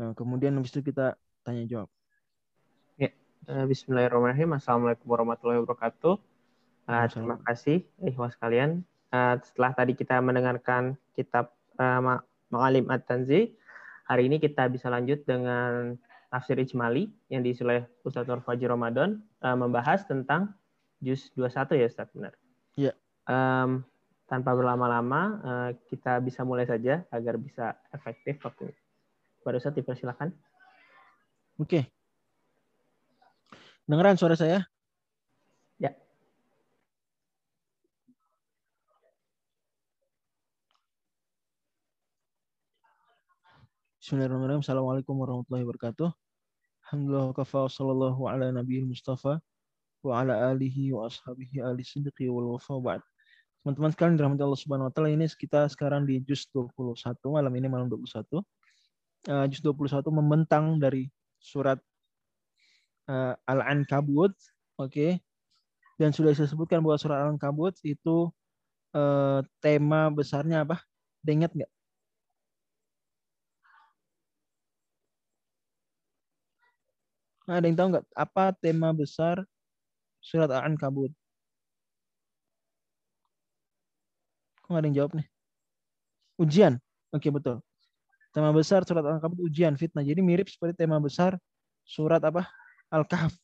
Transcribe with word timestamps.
Nah, 0.00 0.16
kemudian 0.16 0.56
habis 0.56 0.72
itu 0.72 0.80
kita 0.80 1.12
tanya 1.44 1.68
jawab. 1.68 1.92
Ya, 2.96 3.12
uh, 3.52 3.68
Bismillahirrahmanirrahim. 3.68 4.56
Assalamualaikum 4.56 5.04
warahmatullahi 5.04 5.60
wabarakatuh. 5.60 6.16
Uh, 6.88 7.06
terima 7.12 7.36
kasih, 7.44 7.84
ikhwas 8.00 8.32
kalian. 8.40 8.80
Uh, 9.12 9.36
setelah 9.44 9.76
tadi 9.76 9.92
kita 9.92 10.16
mendengarkan 10.24 10.96
kitab 11.12 11.52
uh, 11.76 12.16
Ma'alim 12.48 12.88
At-Tanzi, 12.88 13.52
hari 14.08 14.32
ini 14.32 14.40
kita 14.40 14.72
bisa 14.72 14.88
lanjut 14.88 15.20
dengan 15.28 16.00
tafsir 16.32 16.56
Ijmali 16.56 17.12
yang 17.28 17.44
diisi 17.44 17.60
oleh 17.60 17.84
Ustaz 18.00 18.24
Nur 18.24 18.40
Fajri 18.40 18.72
Ramadan 18.72 19.20
uh, 19.44 19.52
membahas 19.52 20.08
tentang 20.08 20.56
juz 21.04 21.28
21 21.36 21.76
ya 21.76 21.86
Ustaz, 21.92 22.08
benar? 22.16 22.32
Iya. 22.72 22.96
Um, 23.28 23.84
tanpa 24.24 24.56
berlama-lama, 24.56 25.20
uh, 25.44 25.70
kita 25.92 26.24
bisa 26.24 26.40
mulai 26.40 26.64
saja 26.64 27.04
agar 27.12 27.36
bisa 27.36 27.76
efektif 27.92 28.40
waktunya. 28.40 28.72
Pada 29.40 29.56
Ustaz, 29.56 29.72
dipersilakan. 29.76 30.32
Oke. 31.60 31.64
Okay. 31.64 31.84
Dengeran 33.88 34.20
suara 34.20 34.36
saya? 34.38 34.70
Bismillahirrahmanirrahim. 44.10 44.64
Assalamualaikum 44.66 45.14
warahmatullahi 45.22 45.62
wabarakatuh. 45.62 46.10
Alhamdulillah 46.88 47.30
kafa 47.30 47.70
sallallahu 47.70 48.26
ala 48.26 48.50
nabiyil 48.50 48.90
mustafa 48.90 49.38
wa 50.02 50.12
ala 50.18 50.50
alihi 50.50 50.90
wa 50.90 51.06
ashabihi 51.06 51.62
ali 51.62 51.86
sidqi 51.86 52.26
wal 52.26 52.58
wafa 52.58 52.74
ba'd. 52.82 53.04
Teman-teman 53.62 53.94
sekalian 53.94 54.18
dirahmati 54.18 54.42
Allah 54.42 54.58
Subhanahu 54.58 54.90
wa 54.90 54.92
taala 54.96 55.14
ini 55.14 55.30
kita 55.30 55.68
sekarang 55.70 56.10
di 56.10 56.18
juz 56.26 56.48
21 56.50 56.90
malam 57.30 57.54
ini 57.54 57.70
malam 57.70 57.86
21. 57.86 58.42
Uh, 59.28 59.44
juz 59.52 59.60
21 59.60 60.00
membentang 60.08 60.80
dari 60.80 61.12
surat 61.36 61.76
uh, 63.08 63.34
Al-Ankabut, 63.44 64.32
oke. 64.80 64.88
Okay. 64.88 65.10
Dan 66.00 66.16
sudah 66.16 66.32
saya 66.32 66.48
sebutkan 66.48 66.80
bahwa 66.80 66.96
surat 66.96 67.20
Al-Ankabut 67.20 67.76
itu 67.84 68.32
uh, 68.96 69.40
tema 69.60 70.08
besarnya 70.08 70.64
apa? 70.64 70.80
Dengat 71.20 71.52
nggak? 71.52 71.70
Ada 77.50 77.66
yang 77.66 77.76
tahu 77.76 77.88
nggak 77.92 78.06
apa 78.14 78.44
tema 78.62 78.88
besar 78.94 79.42
surat 80.22 80.48
Al-Ankabut? 80.48 81.12
Kok 84.62 84.68
nggak 84.70 84.80
ada 84.80 84.88
yang 84.88 84.96
jawab 84.96 85.12
nih? 85.18 85.26
Ujian. 86.40 86.74
Oke, 87.12 87.28
betul. 87.28 87.60
Tema 88.30 88.54
besar 88.54 88.86
surat 88.86 89.02
Al-Ankabut 89.02 89.42
ujian, 89.42 89.74
fitnah. 89.74 90.06
Jadi 90.06 90.22
mirip 90.22 90.46
seperti 90.46 90.86
tema 90.86 91.02
besar 91.02 91.34
surat 91.82 92.22
apa? 92.22 92.46
Al-Kahf. 92.86 93.34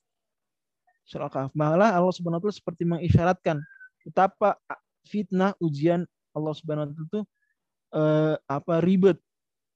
Surat 1.03 1.27
Al-Kahf. 1.27 1.51
Malah 1.59 1.91
Allah 1.91 2.15
Subhanahu 2.15 2.39
wa 2.39 2.45
taala 2.47 2.55
seperti 2.55 2.83
mengisyaratkan 2.87 3.59
betapa 4.06 4.55
fitnah 5.03 5.59
ujian 5.59 6.06
Allah 6.31 6.55
Subhanahu 6.55 6.87
wa 6.87 6.91
taala 6.95 7.06
itu 7.11 7.20
eh, 7.98 8.34
apa 8.47 8.75
ribet 8.78 9.19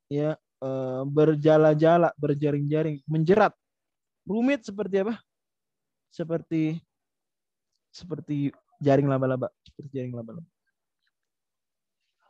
ya 0.06 0.38
eh, 0.38 1.02
berjala-jala, 1.10 2.14
berjaring-jaring, 2.14 3.02
menjerat 3.10 3.50
rumit 4.22 4.62
seperti 4.62 5.02
apa? 5.02 5.18
Seperti 6.14 6.78
seperti 7.90 8.54
jaring 8.78 9.10
laba-laba, 9.10 9.50
seperti 9.66 9.90
jaring 9.90 10.14
laba-laba. 10.14 10.46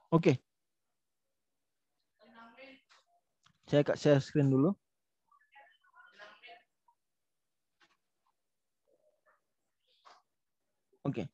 Oke. 0.08 0.32
Okay. 0.32 0.49
Saya 3.70 3.86
saya 3.94 4.18
screen 4.18 4.50
dulu. 4.50 4.74
Oke. 11.06 11.22
Okay. 11.22 11.26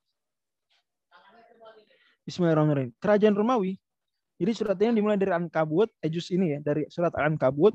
Bismillahirrahmanirrahim. 2.29 2.93
Kerajaan 3.01 3.33
Romawi. 3.33 3.81
Jadi 4.37 4.53
suratnya 4.53 4.93
dimulai 4.93 5.17
dari 5.17 5.33
An-Kabut, 5.33 5.89
Ejus 6.05 6.29
eh, 6.29 6.37
ini 6.37 6.47
ya, 6.53 6.59
dari 6.61 6.85
surat 6.93 7.17
An-Kabut 7.17 7.73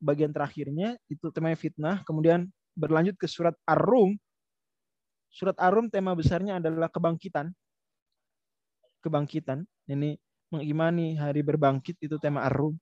bagian 0.00 0.32
terakhirnya 0.32 0.96
itu 1.12 1.28
temanya 1.28 1.60
fitnah, 1.60 2.00
kemudian 2.08 2.48
berlanjut 2.72 3.20
ke 3.20 3.28
surat 3.28 3.52
Ar-Rum. 3.68 4.16
Surat 5.28 5.60
Ar-Rum 5.60 5.92
tema 5.92 6.16
besarnya 6.16 6.56
adalah 6.56 6.88
kebangkitan. 6.88 7.52
Kebangkitan. 9.04 9.68
Ini 9.92 10.16
mengimani 10.48 11.20
hari 11.20 11.44
berbangkit 11.44 12.00
itu 12.00 12.16
tema 12.16 12.48
Ar-Rum. 12.48 12.80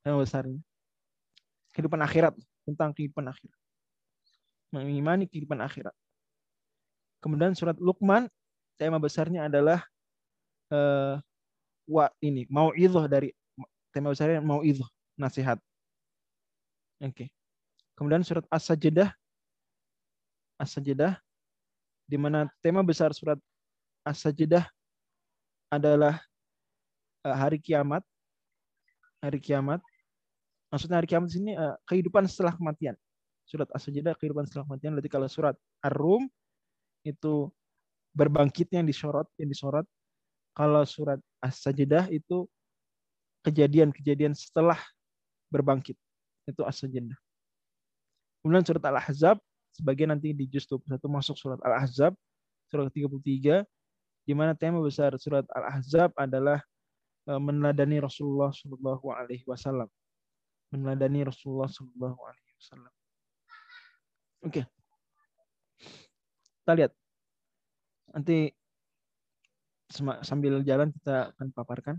Tema 0.00 0.16
besarnya. 0.20 0.60
Kehidupan 1.76 2.00
akhirat, 2.02 2.34
tentang 2.66 2.90
kehidupan 2.96 3.26
akhirat. 3.28 3.58
Mengimani 4.74 5.26
kehidupan 5.26 5.60
akhirat. 5.60 5.94
Kemudian 7.20 7.52
surat 7.52 7.76
Luqman 7.76 8.26
tema 8.80 8.96
besarnya 8.96 9.44
adalah 9.44 9.84
uh, 10.72 11.20
wa 11.84 12.08
ini 12.24 12.48
mau 12.48 12.72
dari 13.04 13.28
tema 13.92 14.08
besarnya 14.08 14.40
mau 14.40 14.64
nasihat 15.20 15.60
Oke. 17.00 17.12
Okay. 17.12 17.28
Kemudian 17.96 18.20
surat 18.20 18.44
As-Sajdah 18.52 19.08
As-Sajdah 20.60 21.16
di 22.04 22.20
mana 22.20 22.44
tema 22.60 22.84
besar 22.84 23.16
surat 23.16 23.40
As-Sajdah 24.04 24.68
adalah 25.72 26.20
uh, 27.24 27.36
hari 27.36 27.56
kiamat. 27.56 28.04
Hari 29.24 29.40
kiamat. 29.40 29.80
Maksudnya 30.70 31.02
hari 31.02 31.08
kiamat 31.10 31.28
di 31.30 31.34
sini 31.42 31.50
uh, 31.58 31.74
kehidupan 31.86 32.26
setelah 32.30 32.54
kematian. 32.54 32.94
Surat 33.46 33.66
As-Sajdah 33.74 34.14
kehidupan 34.14 34.46
setelah 34.46 34.64
kematian. 34.70 34.94
Berarti 34.94 35.10
kalau 35.10 35.26
surat 35.26 35.54
Ar-Rum 35.82 36.30
itu 37.02 37.50
berbangkitnya 38.14 38.82
yang 38.82 38.88
disorot, 38.88 39.26
yang 39.36 39.50
disorot. 39.50 39.86
Kalau 40.54 40.86
surat 40.86 41.18
As-Sajdah 41.42 42.06
itu 42.14 42.46
kejadian-kejadian 43.42 44.36
setelah 44.36 44.78
berbangkit 45.48 45.96
itu 46.48 46.62
as-sajdah. 46.64 47.18
Kemudian 48.40 48.64
surat 48.64 48.84
Al-Ahzab 48.84 49.36
sebagian 49.76 50.12
nanti 50.12 50.32
di 50.32 50.48
juz 50.48 50.64
21 50.68 50.96
masuk 51.08 51.36
surat 51.36 51.60
Al-Ahzab 51.60 52.16
surat 52.70 52.88
33 52.88 53.66
di 54.24 54.32
mana 54.32 54.52
tema 54.56 54.80
besar 54.80 55.14
surat 55.20 55.44
Al-Ahzab 55.52 56.14
adalah 56.16 56.62
e, 57.28 57.32
meneladani 57.36 58.00
Rasulullah 58.00 58.54
Shallallahu 58.54 59.12
alaihi 59.12 59.44
wasallam. 59.44 59.90
Meneladani 60.70 61.26
Rasulullah 61.26 61.66
Shallallahu 61.66 62.20
alaihi 62.22 62.52
wasallam. 62.58 62.92
Oke. 64.46 64.62
Kita 66.62 66.72
lihat. 66.78 66.92
Nanti 68.10 68.54
sambil 70.22 70.62
jalan 70.62 70.94
kita 70.94 71.34
akan 71.34 71.46
paparkan. 71.50 71.96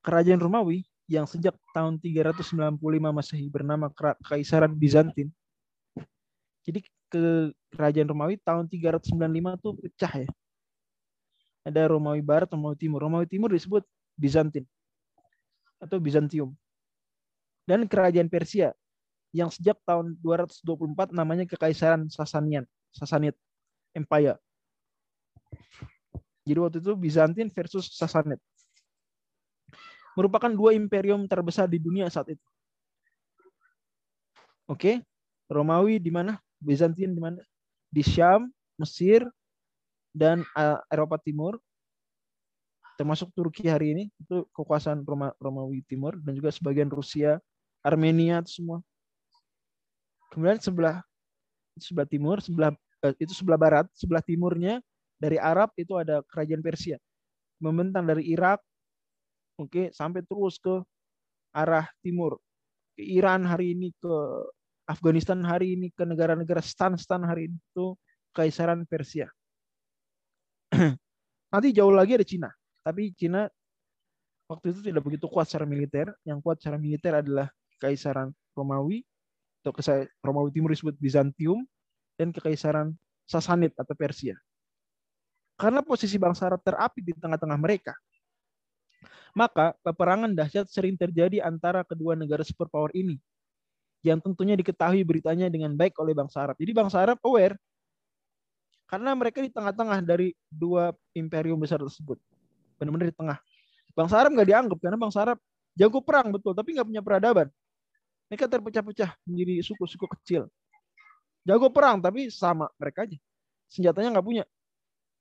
Kerajaan 0.00 0.40
Romawi 0.40 0.88
yang 1.06 1.28
sejak 1.28 1.54
tahun 1.76 2.00
395 2.00 2.80
Masehi 3.12 3.46
bernama 3.52 3.92
Kaisaran 4.24 4.72
Bizantin. 4.72 5.28
Jadi 6.66 6.82
ke 7.06 7.54
kerajaan 7.70 8.08
Romawi 8.10 8.40
tahun 8.42 8.66
395 8.66 9.12
itu 9.60 9.70
pecah 9.86 10.12
ya. 10.24 10.28
Ada 11.66 11.90
Romawi 11.90 12.22
Barat, 12.22 12.50
Romawi 12.50 12.74
Timur. 12.78 13.02
Romawi 13.02 13.26
Timur 13.30 13.52
disebut 13.52 13.86
Bizantin 14.16 14.66
atau 15.78 16.00
Bizantium. 16.00 16.56
Dan 17.66 17.90
kerajaan 17.90 18.30
Persia 18.30 18.70
yang 19.34 19.50
sejak 19.50 19.76
tahun 19.82 20.14
224 20.22 21.10
namanya 21.10 21.44
Kekaisaran 21.44 22.06
Sasanian, 22.08 22.64
Sasanid 22.94 23.34
Empire. 23.92 24.38
Jadi 26.46 26.58
waktu 26.62 26.78
itu 26.78 26.94
Bizantin 26.94 27.50
versus 27.50 27.90
Sasanid 27.90 28.38
merupakan 30.16 30.48
dua 30.48 30.72
imperium 30.72 31.28
terbesar 31.28 31.68
di 31.68 31.76
dunia 31.76 32.08
saat 32.08 32.32
itu. 32.32 32.46
Oke, 34.66 35.04
Romawi 35.46 36.00
di 36.00 36.08
mana? 36.08 36.40
Bizantin 36.58 37.12
di 37.12 37.20
mana? 37.20 37.38
Di 37.92 38.02
Syam, 38.02 38.48
Mesir, 38.80 39.28
dan 40.16 40.42
uh, 40.56 40.80
Eropa 40.88 41.20
Timur, 41.20 41.60
termasuk 42.96 43.28
Turki 43.36 43.68
hari 43.68 43.92
ini 43.92 44.04
itu 44.16 44.48
kekuasaan 44.56 45.04
Roma, 45.04 45.36
Romawi 45.36 45.84
Timur 45.84 46.16
dan 46.16 46.32
juga 46.32 46.48
sebagian 46.48 46.88
Rusia, 46.88 47.36
Armenia 47.86 48.42
itu 48.42 48.58
semua. 48.62 48.82
Kemudian 50.34 50.58
sebelah 50.58 51.06
sebelah 51.78 52.08
timur, 52.10 52.42
sebelah 52.42 52.74
eh, 53.06 53.14
itu 53.22 53.30
sebelah 53.30 53.58
barat, 53.60 53.86
sebelah 53.94 54.24
timurnya 54.26 54.82
dari 55.22 55.38
Arab 55.38 55.70
itu 55.78 55.94
ada 55.94 56.26
kerajaan 56.26 56.66
Persia. 56.66 56.98
Membentang 57.62 58.04
dari 58.04 58.26
Irak, 58.26 58.58
Oke, 59.56 59.88
sampai 59.88 60.20
terus 60.20 60.60
ke 60.60 60.84
arah 61.56 61.88
timur. 62.04 62.36
Ke 62.92 63.00
Iran 63.00 63.48
hari 63.48 63.72
ini, 63.72 63.88
ke 63.96 64.14
Afghanistan 64.84 65.40
hari 65.48 65.72
ini, 65.72 65.88
ke 65.88 66.04
negara-negara 66.04 66.60
stan-stan 66.60 67.24
hari 67.24 67.48
ini 67.48 67.56
itu 67.56 67.96
Kaisaran 68.36 68.84
Persia. 68.84 69.32
Nanti 71.52 71.68
jauh 71.72 71.92
lagi 71.92 72.20
ada 72.20 72.26
Cina. 72.28 72.52
Tapi 72.84 73.16
Cina 73.16 73.48
waktu 74.44 74.76
itu 74.76 74.80
tidak 74.92 75.02
begitu 75.08 75.24
kuat 75.24 75.48
secara 75.48 75.64
militer. 75.64 76.12
Yang 76.28 76.38
kuat 76.44 76.60
secara 76.60 76.76
militer 76.76 77.16
adalah 77.16 77.48
Kekaisaran 77.76 78.32
Romawi 78.56 79.04
atau 79.60 79.74
Romawi 80.22 80.50
Timur 80.54 80.70
disebut 80.70 80.94
Bizantium 80.96 81.66
dan 82.16 82.30
Kekaisaran 82.30 82.94
Sasanid 83.26 83.74
atau 83.74 83.92
Persia. 83.92 84.38
Karena 85.56 85.80
posisi 85.80 86.20
bangsa 86.20 86.46
Arab 86.52 86.60
terapi 86.62 87.00
di 87.00 87.12
tengah-tengah 87.16 87.56
mereka, 87.56 87.96
maka 89.32 89.72
peperangan 89.84 90.32
dahsyat 90.32 90.68
sering 90.68 90.96
terjadi 90.96 91.44
antara 91.44 91.84
kedua 91.84 92.16
negara 92.16 92.44
superpower 92.44 92.92
ini 92.92 93.20
yang 94.04 94.20
tentunya 94.20 94.54
diketahui 94.54 95.02
beritanya 95.02 95.50
dengan 95.50 95.74
baik 95.74 95.96
oleh 95.98 96.12
bangsa 96.12 96.44
Arab. 96.44 96.56
Jadi 96.60 96.72
bangsa 96.76 97.02
Arab 97.02 97.18
aware 97.24 97.56
karena 98.86 99.10
mereka 99.18 99.42
di 99.42 99.50
tengah-tengah 99.50 99.98
dari 100.04 100.30
dua 100.46 100.94
imperium 101.10 101.58
besar 101.58 101.82
tersebut. 101.82 102.20
Benar-benar 102.78 103.10
di 103.10 103.16
tengah. 103.16 103.38
Bangsa 103.96 104.14
Arab 104.20 104.36
nggak 104.36 104.48
dianggap 104.48 104.78
karena 104.78 104.98
bangsa 105.00 105.18
Arab 105.26 105.38
jago 105.74 105.98
perang 106.04 106.30
betul, 106.30 106.52
tapi 106.54 106.76
nggak 106.76 106.86
punya 106.86 107.02
peradaban. 107.02 107.48
Mereka 108.26 108.50
terpecah-pecah 108.50 109.10
menjadi 109.26 109.62
suku-suku 109.62 110.06
kecil. 110.18 110.50
Jago 111.46 111.70
perang, 111.70 112.02
tapi 112.02 112.26
sama 112.26 112.66
mereka 112.74 113.06
aja. 113.06 113.18
Senjatanya 113.70 114.18
nggak 114.18 114.26
punya. 114.26 114.44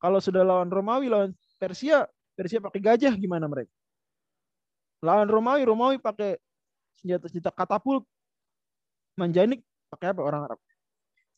Kalau 0.01 0.17
sudah 0.17 0.41
lawan 0.41 0.69
Romawi, 0.73 1.05
lawan 1.05 1.31
Persia, 1.61 2.09
Persia 2.33 2.57
pakai 2.57 2.81
gajah, 2.81 3.13
gimana 3.13 3.45
mereka? 3.45 3.69
Lawan 5.05 5.29
Romawi, 5.29 5.61
Romawi 5.65 5.97
pakai 6.01 6.41
senjata-senjata 6.97 7.53
katapult, 7.53 8.09
Manjanik 9.15 9.63
pakai 9.87 10.11
apa 10.11 10.21
orang 10.25 10.41
Arab? 10.49 10.59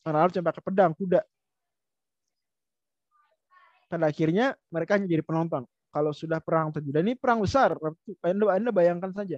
Orang 0.07 0.19
Arab 0.23 0.31
cuma 0.33 0.49
pakai 0.49 0.63
pedang, 0.65 0.91
kuda. 0.97 1.21
Pada 3.87 4.07
akhirnya 4.09 4.57
mereka 4.71 4.97
hanya 4.97 5.07
jadi 5.07 5.23
penonton. 5.23 5.63
Kalau 5.93 6.11
sudah 6.11 6.41
perang 6.43 6.73
terjadi, 6.73 6.99
dan 6.99 7.03
ini 7.11 7.15
perang 7.15 7.39
besar. 7.43 7.75
Anda, 8.23 8.45
anda 8.55 8.71
bayangkan 8.73 9.11
saja. 9.13 9.37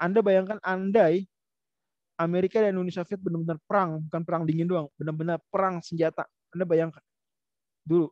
Anda 0.00 0.20
bayangkan 0.24 0.58
andai 0.64 1.28
Amerika 2.14 2.62
dan 2.62 2.78
Uni 2.78 2.94
Soviet 2.94 3.18
benar-benar 3.18 3.58
perang, 3.66 3.98
bukan 4.06 4.22
perang 4.22 4.42
dingin 4.46 4.70
doang, 4.70 4.86
benar-benar 4.94 5.42
perang 5.50 5.82
senjata. 5.82 6.26
Anda 6.54 6.62
bayangkan. 6.62 7.02
Dulu 7.82 8.06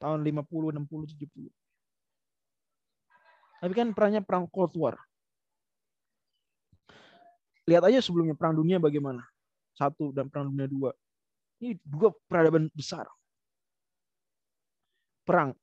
tahun 0.00 0.24
50, 0.24 0.80
60, 0.80 1.12
70. 1.20 1.52
Tapi 3.62 3.72
kan 3.76 3.94
perangnya 3.94 4.24
perang 4.24 4.48
Cold 4.50 4.74
War 4.74 4.96
lihat 7.66 7.82
aja 7.86 8.02
sebelumnya 8.02 8.34
perang 8.34 8.58
dunia 8.58 8.82
bagaimana 8.82 9.22
satu 9.78 10.10
dan 10.10 10.26
perang 10.26 10.50
dunia 10.50 10.66
dua 10.66 10.90
ini 11.62 11.78
dua 11.86 12.10
peradaban 12.26 12.66
besar 12.74 13.06
perang 15.22 15.54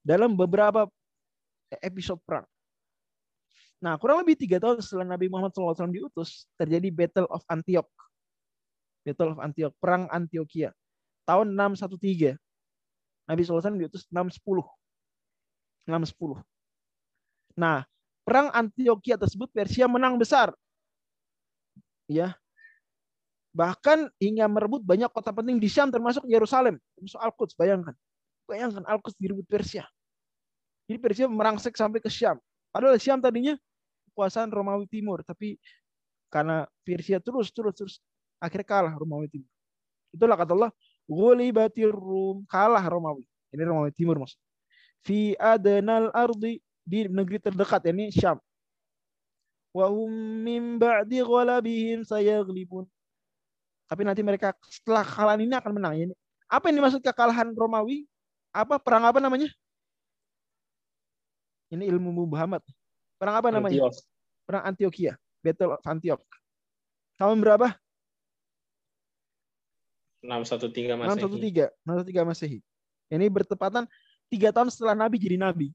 dalam 0.00 0.32
beberapa 0.32 0.88
episode 1.84 2.20
perang 2.24 2.48
nah 3.82 3.98
kurang 3.98 4.22
lebih 4.22 4.38
tiga 4.38 4.62
tahun 4.62 4.78
setelah 4.78 5.18
Nabi 5.18 5.26
Muhammad 5.26 5.50
SAW 5.50 5.90
diutus 5.90 6.46
terjadi 6.54 6.88
Battle 6.94 7.26
of 7.26 7.42
Antioch. 7.50 7.90
Battle 9.02 9.34
of 9.34 9.42
Antioch 9.42 9.74
perang 9.82 10.06
Antioquia 10.06 10.70
tahun 11.26 11.58
613 11.58 12.38
Nabi 13.26 13.40
SAW 13.42 13.74
diutus 13.74 14.06
610 14.06 14.62
610 15.90 16.46
nah 17.58 17.82
perang 18.22 18.48
Antioquia 18.54 19.18
tersebut 19.18 19.50
Persia 19.50 19.90
menang 19.90 20.16
besar. 20.16 20.54
Ya. 22.06 22.38
Bahkan 23.52 24.08
hingga 24.16 24.48
merebut 24.48 24.80
banyak 24.80 25.12
kota 25.12 25.28
penting 25.28 25.60
di 25.60 25.68
Syam 25.68 25.92
termasuk 25.92 26.24
Yerusalem 26.24 26.80
termasuk 26.96 27.20
Al-Quds. 27.20 27.54
Bayangkan. 27.58 27.94
Bayangkan 28.48 28.82
Al-Quds 28.88 29.18
direbut 29.20 29.44
Persia. 29.44 29.84
Jadi 30.88 30.98
Persia 30.98 31.26
merangsek 31.28 31.76
sampai 31.76 32.00
ke 32.00 32.08
Syam. 32.08 32.40
Padahal 32.72 32.96
Syam 32.96 33.20
tadinya 33.20 33.54
kekuasaan 34.12 34.52
Romawi 34.52 34.84
Timur 34.86 35.24
tapi 35.24 35.56
karena 36.28 36.68
Persia 36.84 37.18
terus 37.18 37.48
terus 37.50 37.74
terus 37.74 37.94
akhirnya 38.38 38.68
kalah 38.68 38.94
Romawi 38.94 39.32
Timur 39.32 39.50
itulah 40.12 40.36
kata 40.36 40.52
Allah 40.52 40.72
Ghulibatir 41.08 41.90
Rum 41.90 42.44
kalah 42.46 42.84
Romawi 42.84 43.24
ini 43.50 43.62
Romawi 43.64 43.90
Timur 43.96 44.20
maksud 44.20 44.38
fi 45.02 45.34
adenal 45.40 46.12
ardi 46.14 46.62
di 46.84 47.08
negeri 47.08 47.40
terdekat 47.42 47.82
ini 47.90 48.12
Syam 48.12 48.38
Wahum 49.72 50.12
min 50.44 50.76
ba'di 50.76 51.24
ghalabihim 51.24 52.04
sayaglibun. 52.04 52.84
Tapi 53.88 54.04
nanti 54.04 54.20
mereka 54.20 54.52
setelah 54.68 55.00
kekalahan 55.00 55.40
ini 55.40 55.54
akan 55.56 55.72
menang. 55.72 55.92
Ini 55.96 56.14
apa 56.48 56.68
yang 56.68 56.84
dimaksud 56.84 57.00
kekalahan 57.00 57.56
Romawi? 57.56 58.04
Apa 58.52 58.76
perang 58.76 59.08
apa 59.08 59.16
namanya? 59.16 59.48
Ini 61.72 61.88
ilmu 61.88 62.28
Muhammad. 62.28 62.60
Perang 63.22 63.38
apa 63.38 63.54
namanya? 63.54 63.86
Antioch. 63.86 64.02
Perang 64.42 64.64
Antioquia, 64.66 65.14
Battle 65.46 65.78
of 65.78 65.82
Antioch. 65.86 66.22
Tahun 67.14 67.38
berapa? 67.38 67.70
613 70.26 70.98
Masehi. 70.98 71.22
613, 71.22 71.70
613 71.86 72.26
Masehi. 72.26 72.58
Ini 73.14 73.26
bertepatan 73.30 73.86
tiga 74.26 74.50
tahun 74.50 74.74
setelah 74.74 74.98
Nabi 74.98 75.22
jadi 75.22 75.38
Nabi. 75.38 75.70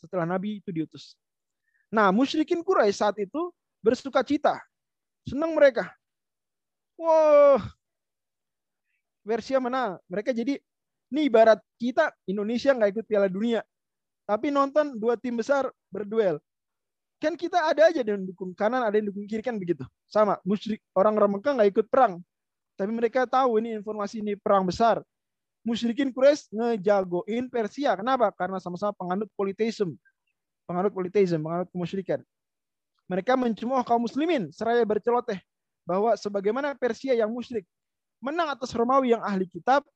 Setelah 0.00 0.24
Nabi 0.24 0.64
itu 0.64 0.72
diutus. 0.72 1.20
Nah, 1.92 2.08
musyrikin 2.08 2.64
Quraisy 2.64 2.96
saat 2.96 3.20
itu 3.20 3.52
bersuka 3.84 4.24
cita. 4.24 4.56
Senang 5.28 5.52
mereka. 5.52 5.92
Wah, 6.96 7.60
Persia 9.20 9.60
mana? 9.60 10.00
Mereka 10.08 10.32
jadi, 10.32 10.56
ini 11.12 11.20
ibarat 11.28 11.60
kita 11.76 12.08
Indonesia 12.24 12.72
nggak 12.72 12.88
ikut 12.88 13.04
Piala 13.04 13.28
Dunia. 13.28 13.60
Tapi 14.24 14.48
nonton 14.48 14.96
dua 14.96 15.20
tim 15.20 15.36
besar 15.36 15.68
berduel. 15.92 16.40
Kan 17.16 17.32
kita 17.34 17.72
ada 17.72 17.88
aja 17.88 18.04
yang 18.04 18.28
dukung 18.28 18.52
kanan, 18.52 18.84
ada 18.84 18.96
yang 19.00 19.08
dukung 19.08 19.24
kiri 19.24 19.40
kan 19.40 19.56
begitu. 19.56 19.82
Sama, 20.04 20.36
musyrik 20.44 20.84
orang-orang 20.92 21.40
Mekah 21.40 21.52
nggak 21.56 21.70
ikut 21.72 21.86
perang. 21.88 22.20
Tapi 22.76 22.92
mereka 22.92 23.24
tahu 23.24 23.56
ini 23.56 23.72
informasi 23.80 24.20
ini 24.20 24.36
perang 24.36 24.68
besar. 24.68 25.00
Musyrikin 25.64 26.12
Quraisy 26.12 26.52
ngejagoin 26.52 27.48
Persia. 27.48 27.96
Kenapa? 27.96 28.28
Karena 28.36 28.60
sama-sama 28.60 28.92
penganut 28.92 29.32
politeisme 29.32 29.96
penganut 30.66 30.92
politeisme, 30.92 31.40
penganut 31.40 31.70
kemusyrikan. 31.70 32.20
Mereka 33.06 33.38
mencemooh 33.38 33.86
kaum 33.86 34.02
muslimin 34.02 34.50
seraya 34.50 34.82
berceloteh 34.82 35.38
bahwa 35.86 36.18
sebagaimana 36.18 36.74
Persia 36.74 37.14
yang 37.14 37.30
musyrik 37.30 37.62
menang 38.18 38.50
atas 38.50 38.74
Romawi 38.74 39.14
yang 39.14 39.22
ahli 39.22 39.46
kitab, 39.46 39.86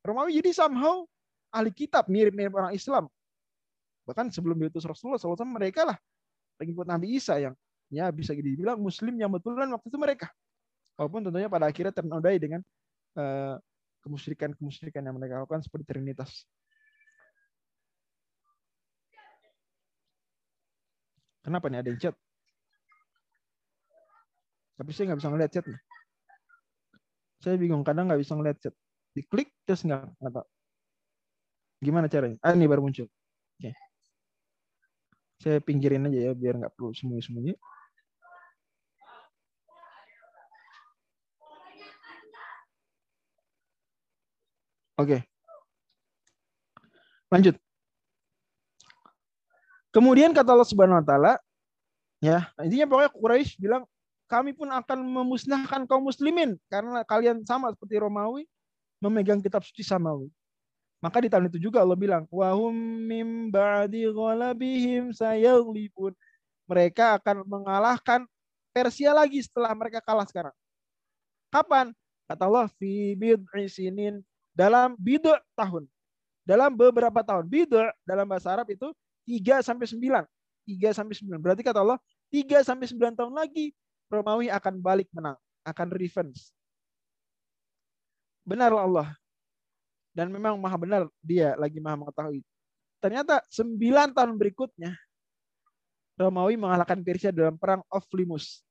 Romawi 0.00 0.40
jadi 0.40 0.56
somehow 0.56 1.04
ahli 1.52 1.68
kitab 1.68 2.08
mirip-mirip 2.08 2.56
orang 2.56 2.72
Islam. 2.72 3.04
Bahkan 4.08 4.32
sebelum 4.32 4.56
diutus 4.56 4.88
Rasulullah 4.88 5.20
SAW 5.20 5.44
mereka 5.44 5.84
lah 5.84 6.00
pengikut 6.58 6.84
Nabi 6.84 7.16
Isa 7.16 7.38
yang 7.38 7.54
ya 7.88 8.12
bisa 8.12 8.36
dibilang 8.36 8.76
muslim 8.82 9.16
yang 9.16 9.32
betulan 9.32 9.70
waktu 9.72 9.86
itu 9.88 9.98
mereka. 9.98 10.28
Walaupun 10.98 11.30
tentunya 11.30 11.48
pada 11.48 11.70
akhirnya 11.70 11.94
ternodai 11.94 12.36
dengan 12.42 12.60
uh, 13.14 13.54
kemusyrikan-kemusyrikan 14.02 15.00
yang 15.06 15.14
mereka 15.14 15.40
lakukan 15.40 15.62
seperti 15.62 15.94
Trinitas. 15.94 16.44
Kenapa 21.46 21.70
nih 21.70 21.80
ada 21.80 21.88
yang 21.88 22.00
chat? 22.02 22.14
Tapi 24.78 24.90
saya 24.92 25.10
nggak 25.10 25.20
bisa 25.22 25.30
ngeliat 25.32 25.50
chatnya. 25.50 25.78
Saya 27.38 27.54
bingung, 27.56 27.86
kadang 27.86 28.10
nggak 28.10 28.20
bisa 28.20 28.34
ngeliat 28.36 28.58
chat. 28.60 28.74
Diklik 29.16 29.48
terus 29.64 29.86
nggak 29.86 30.12
nggak. 30.18 30.46
Gimana 31.78 32.06
caranya? 32.10 32.36
Ah 32.42 32.52
ini 32.52 32.66
baru 32.66 32.82
muncul. 32.84 33.06
Saya 35.38 35.62
pinggirin 35.62 36.06
aja 36.10 36.18
ya 36.30 36.32
biar 36.34 36.58
nggak 36.58 36.74
perlu 36.74 36.90
sembunyi-sembunyi. 36.94 37.54
Oke. 44.98 45.22
Lanjut. 47.30 47.54
Kemudian 49.94 50.34
kata 50.34 50.58
Allah 50.58 50.66
Subhanahu 50.66 51.00
wa 51.00 51.06
taala, 51.06 51.32
ya, 52.18 52.50
intinya 52.60 52.90
pokoknya 52.90 53.10
Quraisy 53.14 53.56
bilang 53.62 53.82
kami 54.28 54.52
pun 54.52 54.68
akan 54.68 55.00
memusnahkan 55.00 55.88
kaum 55.88 56.04
muslimin 56.04 56.58
karena 56.68 57.00
kalian 57.06 57.40
sama 57.46 57.72
seperti 57.72 57.96
Romawi 57.96 58.44
memegang 59.00 59.40
kitab 59.40 59.64
suci 59.64 59.86
samawi. 59.86 60.28
Maka 60.98 61.22
di 61.22 61.30
tahun 61.30 61.46
itu 61.46 61.70
juga 61.70 61.82
Allah 61.86 61.94
bilang, 61.94 62.26
wahum 62.26 62.74
mim 63.06 63.54
ba'di 63.54 64.10
ghalabihim 64.10 65.14
sayaghlibun. 65.14 66.10
Mereka 66.66 67.22
akan 67.22 67.46
mengalahkan 67.46 68.26
Persia 68.74 69.14
lagi 69.14 69.42
setelah 69.42 69.72
mereka 69.74 69.98
kalah 70.02 70.26
sekarang. 70.28 70.54
Kapan? 71.48 71.94
Kata 72.28 72.44
Allah, 72.44 72.66
fi 72.76 73.16
bid'i 73.16 73.66
sinin 73.66 74.20
dalam 74.52 74.98
bid'ah 74.98 75.40
tahun. 75.56 75.88
Dalam 76.44 76.74
beberapa 76.76 77.24
tahun. 77.24 77.48
Bid'ah 77.48 77.94
dalam 78.04 78.26
bahasa 78.28 78.52
Arab 78.52 78.68
itu 78.68 78.92
3 79.24 79.64
sampai 79.64 79.86
9. 79.88 80.24
3 80.68 80.92
sampai 80.92 81.14
9. 81.16 81.40
Berarti 81.40 81.62
kata 81.64 81.80
Allah, 81.80 81.98
3 82.28 82.60
sampai 82.64 82.86
9 82.88 83.16
tahun 83.16 83.32
lagi 83.32 83.72
Romawi 84.08 84.48
akan 84.48 84.80
balik 84.80 85.08
menang, 85.12 85.36
akan 85.64 85.88
revenge. 85.92 86.52
Benar 88.48 88.72
Allah. 88.72 89.12
Dan 90.18 90.34
memang 90.34 90.58
maha 90.58 90.74
benar 90.74 91.02
dia 91.22 91.54
lagi 91.54 91.78
maha 91.78 91.94
mengetahui. 91.94 92.42
Ternyata 92.98 93.38
9 93.46 93.78
tahun 94.10 94.34
berikutnya 94.34 94.98
Romawi 96.18 96.58
mengalahkan 96.58 96.98
Persia 97.06 97.30
dalam 97.30 97.54
perang 97.54 97.86
of 97.86 98.02
Limus. 98.10 98.66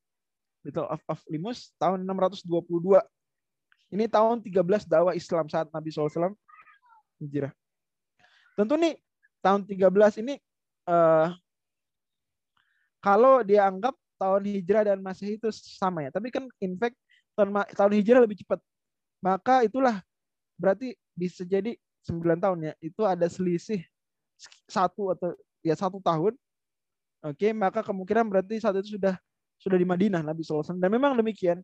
Battle 0.60 0.84
of, 0.92 1.00
of 1.08 1.20
Limus 1.32 1.72
tahun 1.80 2.04
622. 2.04 3.00
Ini 3.88 4.04
tahun 4.12 4.44
13 4.44 4.84
dakwah 4.84 5.16
Islam 5.16 5.48
saat 5.48 5.72
Nabi 5.72 5.88
SAW 5.88 6.36
hijrah. 7.24 7.56
Tentu 8.52 8.76
nih 8.76 9.00
tahun 9.40 9.64
13 9.64 10.20
ini 10.20 10.36
uh, 10.84 11.32
kalau 13.00 13.40
dia 13.40 13.64
anggap 13.64 13.96
tahun 14.20 14.44
hijrah 14.44 14.84
dan 14.92 15.00
masehi 15.00 15.40
itu 15.40 15.48
sama 15.48 16.04
ya. 16.04 16.12
Tapi 16.12 16.28
kan 16.28 16.44
in 16.60 16.76
fact 16.76 17.00
tahun 17.32 17.56
tahun 17.72 17.92
hijrah 17.96 18.20
lebih 18.28 18.44
cepat. 18.44 18.60
Maka 19.24 19.64
itulah 19.64 20.04
berarti 20.60 20.92
bisa 21.18 21.42
jadi 21.42 21.74
9 22.06 22.38
tahun 22.38 22.58
ya. 22.70 22.72
Itu 22.78 23.02
ada 23.02 23.26
selisih 23.26 23.82
satu 24.70 25.10
atau 25.10 25.34
ya 25.66 25.74
satu 25.74 25.98
tahun. 25.98 26.38
Oke, 27.26 27.50
maka 27.50 27.82
kemungkinan 27.82 28.30
berarti 28.30 28.62
saat 28.62 28.78
itu 28.78 28.94
sudah 28.94 29.18
sudah 29.58 29.74
di 29.74 29.82
Madinah 29.82 30.22
Nabi 30.22 30.46
SAW. 30.46 30.78
Dan 30.78 30.90
memang 30.94 31.18
demikian. 31.18 31.58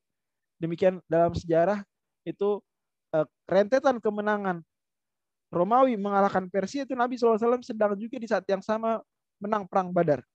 Demikian 0.59 0.99
dalam 1.07 1.31
sejarah 1.35 1.87
itu 2.27 2.59
uh, 3.15 3.27
rentetan 3.47 4.03
kemenangan 4.03 4.63
Romawi 5.55 5.95
mengalahkan 5.95 6.51
Persia 6.51 6.83
itu 6.83 6.99
Nabi 6.99 7.15
SAW 7.15 7.63
sedang 7.63 7.95
juga 7.95 8.19
di 8.19 8.27
saat 8.27 8.43
yang 8.51 8.59
sama 8.59 8.99
menang 9.39 9.71
perang 9.71 9.95
Badar. 9.95 10.27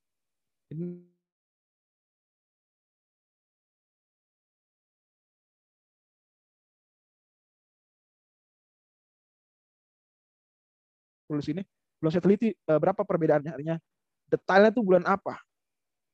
Tulis 11.29 11.45
ini 11.45 11.61
belum 12.01 12.09
saya 12.09 12.23
teliti 12.25 12.55
uh, 12.65 12.79
berapa 12.81 13.05
perbedaannya 13.05 13.51
artinya 13.53 13.77
detailnya 14.25 14.71
itu 14.73 14.81
bulan 14.81 15.03
apa. 15.05 15.37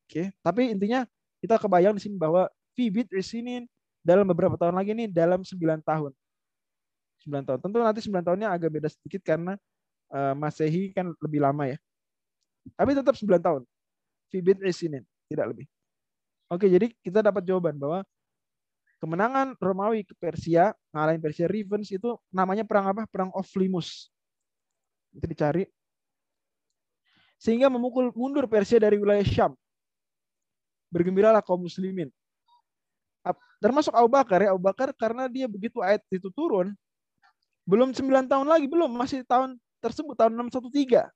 Oke 0.06 0.12
okay. 0.12 0.26
tapi 0.44 0.76
intinya 0.76 1.08
kita 1.40 1.56
kebayang 1.62 1.96
di 1.96 2.02
sini 2.04 2.20
bahwa 2.20 2.52
Fibit 2.76 3.08
sini 3.24 3.64
dalam 4.04 4.28
beberapa 4.28 4.60
tahun 4.60 4.76
lagi 4.76 4.92
nih 4.92 5.08
dalam 5.08 5.42
9 5.42 5.56
tahun. 5.82 6.12
9 7.24 7.48
tahun. 7.48 7.60
Tentu 7.64 7.78
nanti 7.80 8.02
9 8.04 8.22
tahunnya 8.22 8.48
agak 8.52 8.70
beda 8.70 8.90
sedikit 8.92 9.24
karena 9.24 9.56
uh, 10.12 10.36
Masehi 10.36 10.92
kan 10.92 11.10
lebih 11.24 11.40
lama 11.40 11.66
ya. 11.72 11.78
Tapi 12.76 12.92
tetap 12.92 13.16
9 13.16 13.26
tahun. 13.40 13.62
Fibit 14.30 14.60
sini 14.76 15.00
tidak 15.32 15.56
lebih. 15.56 15.66
Oke 16.52 16.68
jadi 16.70 16.92
kita 17.02 17.24
dapat 17.24 17.42
jawaban 17.48 17.80
bahwa 17.80 18.06
kemenangan 19.00 19.58
Romawi 19.58 20.06
ke 20.06 20.14
Persia 20.18 20.76
ngalahin 20.94 21.22
Persia 21.22 21.48
Revenge 21.50 21.90
itu 21.90 22.20
namanya 22.30 22.68
perang 22.68 22.92
apa? 22.92 23.08
Perang 23.10 23.32
Oflimus 23.34 24.14
itu 25.16 25.26
dicari. 25.26 25.64
Sehingga 27.40 27.72
memukul 27.72 28.12
mundur 28.12 28.48
Persia 28.52 28.80
dari 28.80 29.00
wilayah 29.00 29.24
Syam. 29.24 29.52
Bergembiralah 30.92 31.44
kaum 31.44 31.64
muslimin. 31.64 32.12
Termasuk 33.64 33.96
Abu 33.96 34.12
Bakar 34.12 34.44
ya. 34.44 34.54
Abu 34.54 34.62
Bakar 34.62 34.92
karena 34.94 35.26
dia 35.32 35.48
begitu 35.48 35.80
ayat 35.82 36.04
itu 36.12 36.28
turun. 36.32 36.76
Belum 37.66 37.90
9 37.90 38.30
tahun 38.30 38.48
lagi. 38.48 38.70
Belum. 38.70 38.92
Masih 38.94 39.26
tahun 39.26 39.58
tersebut. 39.82 40.14
Tahun 40.14 40.32
613. 40.32 41.10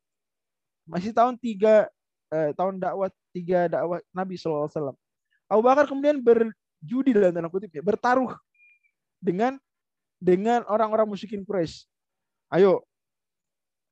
Masih 0.89 1.11
tahun 1.13 1.37
3 1.37 1.87
eh, 2.33 2.51
tahun 2.53 2.77
dakwah 2.77 3.09
tiga 3.33 3.69
dakwah 3.69 3.99
Nabi 4.13 4.37
SAW. 4.37 4.95
Abu 5.49 5.61
Bakar 5.65 5.89
kemudian 5.89 6.21
berjudi 6.21 7.13
dalam 7.13 7.33
tanda 7.33 7.49
kutip 7.49 7.73
ya, 7.73 7.81
bertaruh 7.81 8.37
dengan 9.17 9.57
dengan 10.21 10.61
orang-orang 10.69 11.09
musyrikin 11.09 11.41
Quraisy. 11.41 11.89
Ayo, 12.53 12.85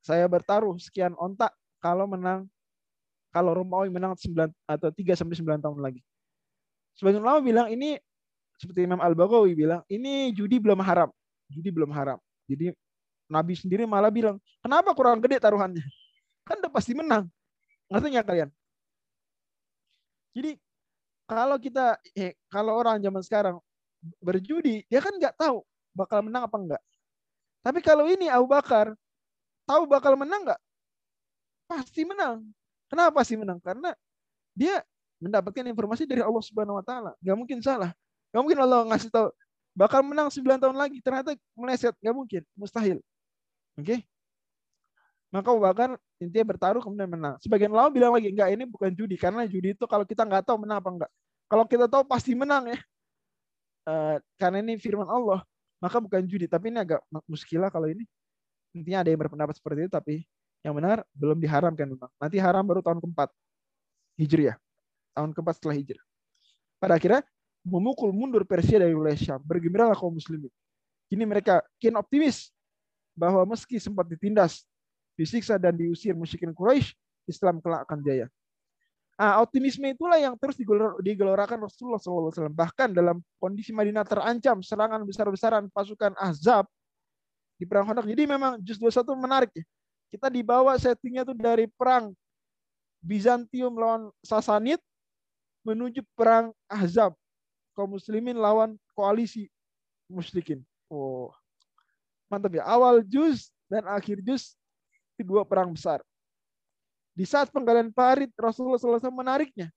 saya 0.02 0.24
bertaruh 0.26 0.76
sekian 0.80 1.14
ontak 1.18 1.52
kalau 1.78 2.06
menang 2.08 2.46
kalau 3.28 3.52
Romawi 3.52 3.92
menang 3.92 4.16
9 4.16 4.50
atau 4.64 4.88
3 4.88 5.14
sampai 5.14 5.36
9 5.36 5.60
tahun 5.60 5.78
lagi. 5.78 6.00
Sebagian 6.96 7.22
ulama 7.22 7.44
bilang 7.44 7.68
ini 7.70 8.00
seperti 8.58 8.88
Imam 8.88 8.98
Al-Baghawi 8.98 9.54
bilang 9.54 9.84
ini 9.86 10.34
judi 10.34 10.58
belum 10.58 10.80
haram. 10.82 11.12
Judi 11.52 11.70
belum 11.70 11.92
haram. 11.94 12.18
Jadi 12.48 12.72
Nabi 13.28 13.54
sendiri 13.54 13.84
malah 13.84 14.08
bilang, 14.08 14.40
"Kenapa 14.64 14.96
kurang 14.96 15.20
gede 15.20 15.38
taruhannya?" 15.38 15.84
Kan 16.48 16.64
udah 16.64 16.72
pasti 16.72 16.96
menang. 16.96 17.28
Ngerti 17.92 18.06
nggak 18.16 18.26
kalian? 18.26 18.50
Jadi 20.32 20.50
kalau 21.28 21.56
kita 21.60 22.00
eh, 22.16 22.32
kalau 22.48 22.72
orang 22.80 22.96
zaman 23.04 23.20
sekarang 23.20 23.56
berjudi, 24.24 24.82
dia 24.88 25.04
kan 25.04 25.12
nggak 25.12 25.36
tahu 25.36 25.60
bakal 25.92 26.24
menang 26.24 26.48
apa 26.48 26.56
enggak. 26.56 26.82
Tapi 27.60 27.84
kalau 27.84 28.08
ini 28.08 28.32
Abu 28.32 28.48
Bakar 28.48 28.96
tahu 29.68 29.84
bakal 29.84 30.16
menang 30.16 30.48
nggak? 30.48 30.60
Pasti 31.68 32.08
menang. 32.08 32.48
Kenapa 32.88 33.20
pasti 33.20 33.36
menang? 33.36 33.60
Karena 33.60 33.92
dia 34.56 34.80
mendapatkan 35.20 35.68
informasi 35.68 36.08
dari 36.08 36.24
Allah 36.24 36.40
Subhanahu 36.40 36.80
wa 36.80 36.84
taala. 36.84 37.12
Gak 37.20 37.36
mungkin 37.36 37.60
salah. 37.60 37.92
Gak 38.32 38.40
mungkin 38.40 38.58
Allah 38.64 38.88
ngasih 38.88 39.12
tahu 39.12 39.28
bakal 39.76 40.02
menang 40.02 40.32
9 40.32 40.42
tahun 40.58 40.74
lagi 40.74 40.98
ternyata 41.04 41.36
meleset. 41.52 41.94
Gak 42.00 42.14
mungkin. 42.16 42.42
Mustahil. 42.56 42.98
Oke? 43.76 43.84
Okay? 43.84 44.00
Maka 45.28 45.52
Abu 45.52 45.60
intinya 46.18 46.46
bertaruh 46.56 46.80
kemudian 46.80 47.10
menang. 47.12 47.36
Sebagian 47.44 47.68
ulama 47.68 47.92
bilang 47.92 48.16
lagi, 48.16 48.32
enggak 48.32 48.48
ini 48.48 48.64
bukan 48.64 48.90
judi. 48.96 49.20
Karena 49.20 49.44
judi 49.44 49.76
itu 49.76 49.84
kalau 49.84 50.08
kita 50.08 50.24
nggak 50.24 50.48
tahu 50.48 50.64
menang 50.64 50.80
apa 50.80 50.90
enggak. 50.90 51.10
Kalau 51.52 51.64
kita 51.68 51.84
tahu 51.84 52.02
pasti 52.08 52.32
menang 52.32 52.72
ya. 52.72 52.78
Uh, 53.84 54.16
karena 54.40 54.64
ini 54.64 54.80
firman 54.80 55.04
Allah. 55.04 55.44
Maka 55.84 56.00
bukan 56.00 56.24
judi. 56.24 56.48
Tapi 56.48 56.72
ini 56.72 56.80
agak 56.80 57.04
muskilah 57.28 57.68
kalau 57.68 57.92
ini 57.92 58.08
intinya 58.76 59.04
ada 59.04 59.08
yang 59.12 59.20
berpendapat 59.20 59.54
seperti 59.56 59.86
itu 59.86 59.92
tapi 59.92 60.14
yang 60.62 60.74
benar 60.74 61.06
belum 61.14 61.38
diharamkan 61.38 61.86
memang. 61.86 62.10
Nanti 62.18 62.36
haram 62.42 62.64
baru 62.66 62.82
tahun 62.82 62.98
keempat 62.98 63.30
Hijriah. 64.18 64.56
Tahun 65.14 65.30
keempat 65.30 65.54
setelah 65.62 65.76
Hijrah. 65.78 66.04
Pada 66.78 66.98
akhirnya 66.98 67.22
memukul 67.62 68.10
mundur 68.10 68.42
Persia 68.42 68.82
dari 68.82 68.94
wilayah 68.94 69.18
Syam. 69.18 69.40
Bergembiralah 69.42 69.94
kaum 69.94 70.14
muslimin. 70.14 70.50
Kini 71.08 71.24
mereka 71.24 71.62
kian 71.80 71.96
optimis 71.96 72.50
bahwa 73.16 73.42
meski 73.48 73.80
sempat 73.80 74.06
ditindas, 74.06 74.62
disiksa 75.18 75.56
dan 75.56 75.74
diusir 75.74 76.14
musyrikin 76.14 76.54
Quraisy, 76.54 76.94
Islam 77.26 77.58
kelak 77.58 77.88
akan 77.88 77.98
jaya. 78.04 78.26
Ah, 79.18 79.42
optimisme 79.42 79.82
itulah 79.90 80.14
yang 80.14 80.38
terus 80.38 80.54
digelorakan 81.02 81.58
Rasulullah 81.58 81.98
SAW. 81.98 82.54
Bahkan 82.54 82.94
dalam 82.94 83.18
kondisi 83.42 83.74
Madinah 83.74 84.06
terancam 84.06 84.62
serangan 84.62 85.02
besar-besaran 85.02 85.66
pasukan 85.74 86.14
Ahzab 86.14 86.70
di 87.58 87.66
perang 87.66 87.84
Khandaq. 87.90 88.06
Jadi 88.06 88.24
memang 88.24 88.56
juz 88.62 88.78
21 88.78 89.18
menarik 89.18 89.50
ya. 89.52 89.64
Kita 90.08 90.32
dibawa 90.32 90.78
settingnya 90.78 91.26
tuh 91.26 91.36
dari 91.36 91.68
perang 91.68 92.14
Bizantium 93.04 93.76
lawan 93.76 94.08
Sasanid 94.24 94.80
menuju 95.66 96.00
perang 96.16 96.54
Ahzab 96.70 97.12
kaum 97.76 97.94
muslimin 97.94 98.34
lawan 98.34 98.74
koalisi 98.96 99.46
musyrikin. 100.10 100.64
Oh. 100.90 101.30
Mantap 102.26 102.58
ya. 102.58 102.64
Awal 102.64 103.04
juz 103.04 103.54
dan 103.70 103.84
akhir 103.86 104.18
juz 104.24 104.56
itu 105.14 105.22
dua 105.22 105.46
perang 105.46 105.70
besar. 105.70 106.02
Di 107.14 107.26
saat 107.26 107.50
penggalian 107.50 107.90
parit 107.90 108.30
Rasulullah 108.38 108.78
SAW 108.78 109.10
menariknya. 109.10 109.70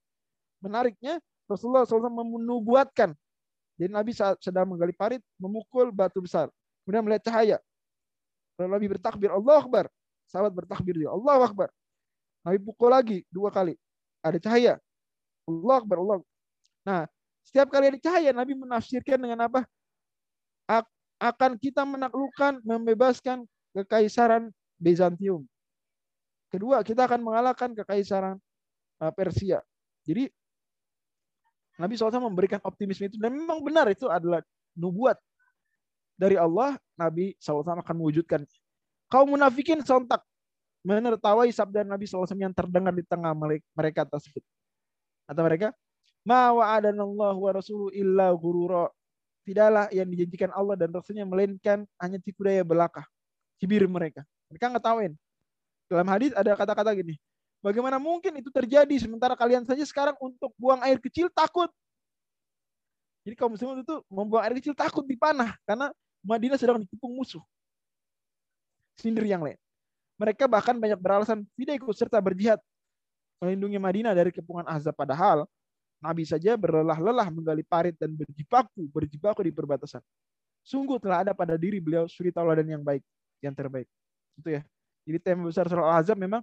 Menariknya 0.62 1.18
Rasulullah 1.50 1.82
SAW 1.82 2.10
menubuatkan. 2.10 3.14
Jadi 3.78 3.90
Nabi 3.90 4.14
saat 4.14 4.38
sedang 4.38 4.70
menggali 4.70 4.94
parit 4.94 5.22
memukul 5.38 5.90
batu 5.90 6.22
besar. 6.22 6.46
Kemudian 6.82 7.02
melihat 7.02 7.26
cahaya. 7.30 7.58
Lalu 8.62 8.70
Nabi 8.78 8.86
bertakbir, 8.94 9.30
Allah 9.34 9.58
Akbar. 9.58 9.84
Sahabat 10.30 10.52
bertakbir 10.54 10.94
dia, 10.94 11.10
Allah 11.10 11.42
Akbar. 11.42 11.68
Nabi 12.46 12.58
pukul 12.62 12.90
lagi 12.94 13.26
dua 13.28 13.50
kali. 13.50 13.74
Ada 14.22 14.38
cahaya. 14.38 14.74
Allah 15.50 15.76
Akbar, 15.82 15.98
Allah. 15.98 16.18
Nah, 16.86 17.02
setiap 17.42 17.68
kali 17.74 17.90
ada 17.90 17.98
cahaya, 17.98 18.30
Nabi 18.30 18.54
menafsirkan 18.54 19.18
dengan 19.18 19.50
apa? 19.50 19.66
Akan 21.22 21.54
kita 21.54 21.86
menaklukkan, 21.86 22.62
membebaskan 22.66 23.46
kekaisaran 23.74 24.50
Bizantium. 24.78 25.46
Kedua, 26.50 26.82
kita 26.82 27.06
akan 27.06 27.22
mengalahkan 27.22 27.70
kekaisaran 27.72 28.36
uh, 28.98 29.12
Persia. 29.14 29.62
Jadi 30.02 30.26
Nabi 31.78 31.94
SAW 31.96 32.28
memberikan 32.28 32.60
optimisme 32.66 33.08
itu 33.08 33.16
dan 33.16 33.32
memang 33.32 33.62
benar 33.64 33.88
itu 33.88 34.10
adalah 34.10 34.44
nubuat 34.76 35.16
dari 36.16 36.36
Allah, 36.38 36.78
Nabi 36.96 37.34
SAW 37.38 37.82
akan 37.82 37.94
mewujudkan. 37.98 38.44
Kaum 39.10 39.36
munafikin 39.36 39.84
sontak 39.84 40.22
menertawai 40.82 41.48
sabda 41.52 41.86
Nabi 41.86 42.08
SAW 42.08 42.26
yang 42.38 42.54
terdengar 42.54 42.94
di 42.94 43.04
tengah 43.06 43.32
mereka 43.76 44.02
tersebut. 44.08 44.42
Atau 45.26 45.42
mereka, 45.46 45.70
Ma 46.22 46.54
wa'adanallahu 46.54 47.38
wa 47.38 47.50
rasuluh 47.50 47.90
illa 47.90 48.30
gurura. 48.38 48.86
Tidaklah 49.42 49.90
yang 49.90 50.06
dijanjikan 50.06 50.54
Allah 50.54 50.78
dan 50.78 50.94
Rasulnya 50.94 51.26
melainkan 51.26 51.82
hanya 51.98 52.22
tipu 52.22 52.46
daya 52.46 52.62
belaka. 52.62 53.02
Cibir 53.58 53.82
mereka. 53.90 54.22
Mereka 54.46 54.70
ngetawain. 54.70 55.18
Dalam 55.90 56.06
hadis 56.06 56.30
ada 56.38 56.54
kata-kata 56.54 56.94
gini. 56.94 57.18
Bagaimana 57.58 57.98
mungkin 57.98 58.38
itu 58.38 58.54
terjadi 58.54 58.94
sementara 59.02 59.34
kalian 59.34 59.66
saja 59.66 59.82
sekarang 59.82 60.14
untuk 60.22 60.54
buang 60.54 60.78
air 60.86 61.02
kecil 61.02 61.26
takut. 61.30 61.70
Jadi 63.22 63.34
kaum 63.38 63.54
muslimin 63.54 63.86
itu 63.86 63.96
membuang 64.10 64.42
air 64.42 64.54
kecil 64.58 64.74
takut 64.74 65.06
dipanah 65.06 65.54
karena 65.62 65.94
Madinah 66.22 66.58
sedang 66.58 66.82
dikepung 66.82 67.14
musuh. 67.14 67.42
Sindir 68.98 69.26
yang 69.26 69.42
lain. 69.42 69.58
Mereka 70.18 70.46
bahkan 70.46 70.78
banyak 70.78 70.98
beralasan 70.98 71.46
tidak 71.58 71.82
ikut 71.82 71.94
serta 71.94 72.18
berjihad 72.18 72.58
melindungi 73.42 73.78
Madinah 73.78 74.14
dari 74.14 74.30
kepungan 74.30 74.66
azab. 74.70 74.94
Padahal 74.94 75.46
Nabi 76.02 76.26
saja 76.26 76.58
berlelah-lelah 76.58 77.30
menggali 77.30 77.62
parit 77.62 77.94
dan 77.98 78.14
berjibaku, 78.14 78.86
berjibaku 78.90 79.46
di 79.46 79.54
perbatasan. 79.54 80.02
Sungguh 80.62 80.98
telah 81.02 81.26
ada 81.26 81.32
pada 81.34 81.58
diri 81.58 81.82
beliau 81.82 82.06
suri 82.06 82.30
tauladan 82.30 82.66
yang 82.66 82.82
baik, 82.82 83.02
yang 83.42 83.54
terbaik. 83.54 83.86
Itu 84.38 84.50
ya. 84.50 84.62
Jadi 85.02 85.18
tema 85.18 85.46
besar 85.50 85.66
surah 85.66 85.82
Al-Ahzab 85.90 86.14
memang 86.14 86.42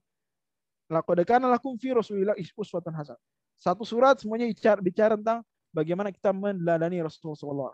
laqad 0.92 1.24
kana 1.24 1.48
lakum 1.48 1.80
fi 1.80 1.96
Rasulillah 1.96 2.36
uswatun 2.36 2.92
hasan. 2.92 3.16
Satu 3.60 3.88
surat 3.88 4.20
semuanya 4.20 4.48
bicara 4.80 5.16
tentang 5.16 5.44
bagaimana 5.74 6.10
kita 6.14 6.34
meneladani 6.34 7.02
Rasulullah 7.04 7.74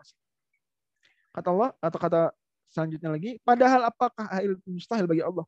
Kata 1.32 1.48
Allah 1.52 1.70
atau 1.80 1.98
kata 2.00 2.20
selanjutnya 2.72 3.10
lagi, 3.12 3.36
padahal 3.44 3.88
apakah 3.88 4.24
hal 4.28 4.56
mustahil 4.64 5.04
bagi 5.04 5.22
Allah? 5.22 5.44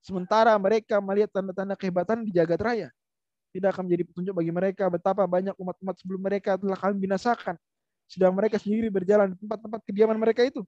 Sementara 0.00 0.54
mereka 0.54 1.02
melihat 1.02 1.34
tanda-tanda 1.34 1.74
kehebatan 1.74 2.22
di 2.22 2.30
jagat 2.30 2.62
raya 2.62 2.88
tidak 3.56 3.72
akan 3.72 3.88
menjadi 3.88 4.04
petunjuk 4.04 4.34
bagi 4.36 4.52
mereka 4.52 4.84
betapa 4.92 5.24
banyak 5.24 5.56
umat-umat 5.56 5.96
sebelum 5.96 6.20
mereka 6.20 6.60
telah 6.60 6.76
kami 6.76 7.08
binasakan. 7.08 7.56
Sedang 8.04 8.36
mereka 8.36 8.60
sendiri 8.60 8.92
berjalan 8.92 9.32
di 9.32 9.36
tempat-tempat 9.40 9.80
kediaman 9.88 10.20
mereka 10.20 10.44
itu. 10.44 10.60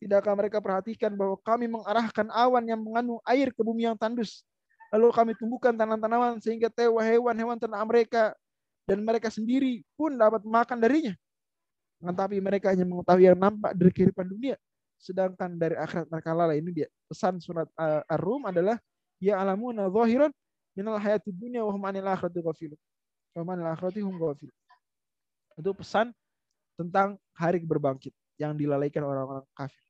Tidakkah 0.00 0.32
mereka 0.32 0.58
perhatikan 0.58 1.12
bahwa 1.14 1.36
kami 1.44 1.68
mengarahkan 1.68 2.26
awan 2.32 2.64
yang 2.64 2.80
mengandung 2.80 3.20
air 3.28 3.52
ke 3.52 3.60
bumi 3.60 3.86
yang 3.86 3.94
tandus. 3.94 4.42
Lalu 4.90 5.12
kami 5.12 5.32
tumbuhkan 5.36 5.76
tanaman-tanaman 5.76 6.40
sehingga 6.40 6.72
tewa 6.72 7.04
hewan-hewan 7.04 7.60
ternak 7.60 7.84
mereka 7.84 8.32
dan 8.84 9.00
mereka 9.00 9.32
sendiri 9.32 9.80
pun 9.96 10.16
dapat 10.16 10.44
makan 10.44 10.78
darinya. 10.80 11.12
Tetapi 12.04 12.36
mereka 12.40 12.72
hanya 12.72 12.84
mengetahui 12.84 13.24
yang 13.32 13.38
nampak 13.40 13.72
dari 13.72 13.92
kehidupan 13.92 14.28
dunia. 14.28 14.56
Sedangkan 15.00 15.56
dari 15.56 15.76
akhirat 15.76 16.08
mereka 16.12 16.30
lalai. 16.36 16.60
Ini 16.60 16.70
dia 16.72 16.88
pesan 17.08 17.40
surat 17.40 17.68
Ar-Rum 18.08 18.44
adalah 18.44 18.76
ya 19.20 19.40
alamuna 19.40 19.88
zahiran 19.88 20.32
minal 20.76 21.00
hayati 21.00 21.32
dunia 21.32 21.64
wa 21.64 21.72
hum 21.72 21.82
anil 21.88 22.04
akhirati 22.04 22.40
ghafilun. 22.44 22.80
Wa 23.32 23.40
anil 23.56 23.68
akhirati 23.72 24.00
hum. 24.04 24.20
Itu 25.56 25.70
pesan 25.72 26.12
tentang 26.76 27.16
hari 27.32 27.64
berbangkit 27.64 28.12
yang 28.36 28.52
dilalaikan 28.58 29.06
orang-orang 29.06 29.46
kafir. 29.54 29.80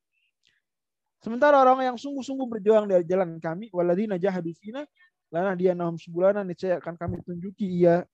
Sementara 1.25 1.57
orang 1.57 1.81
yang 1.81 1.97
sungguh-sungguh 1.97 2.45
berjuang 2.45 2.85
dari 2.85 3.01
jalan 3.09 3.41
kami, 3.41 3.73
waladina 3.73 4.21
jahadu 4.21 4.53
fina, 4.61 4.85
lana 5.33 5.57
dia 5.57 5.73
nahum 5.73 5.97
sebulana, 5.97 6.45
niscaya 6.45 6.77
akan 6.77 7.01
kami 7.01 7.17
tunjuki 7.25 7.65
ia 7.65 8.05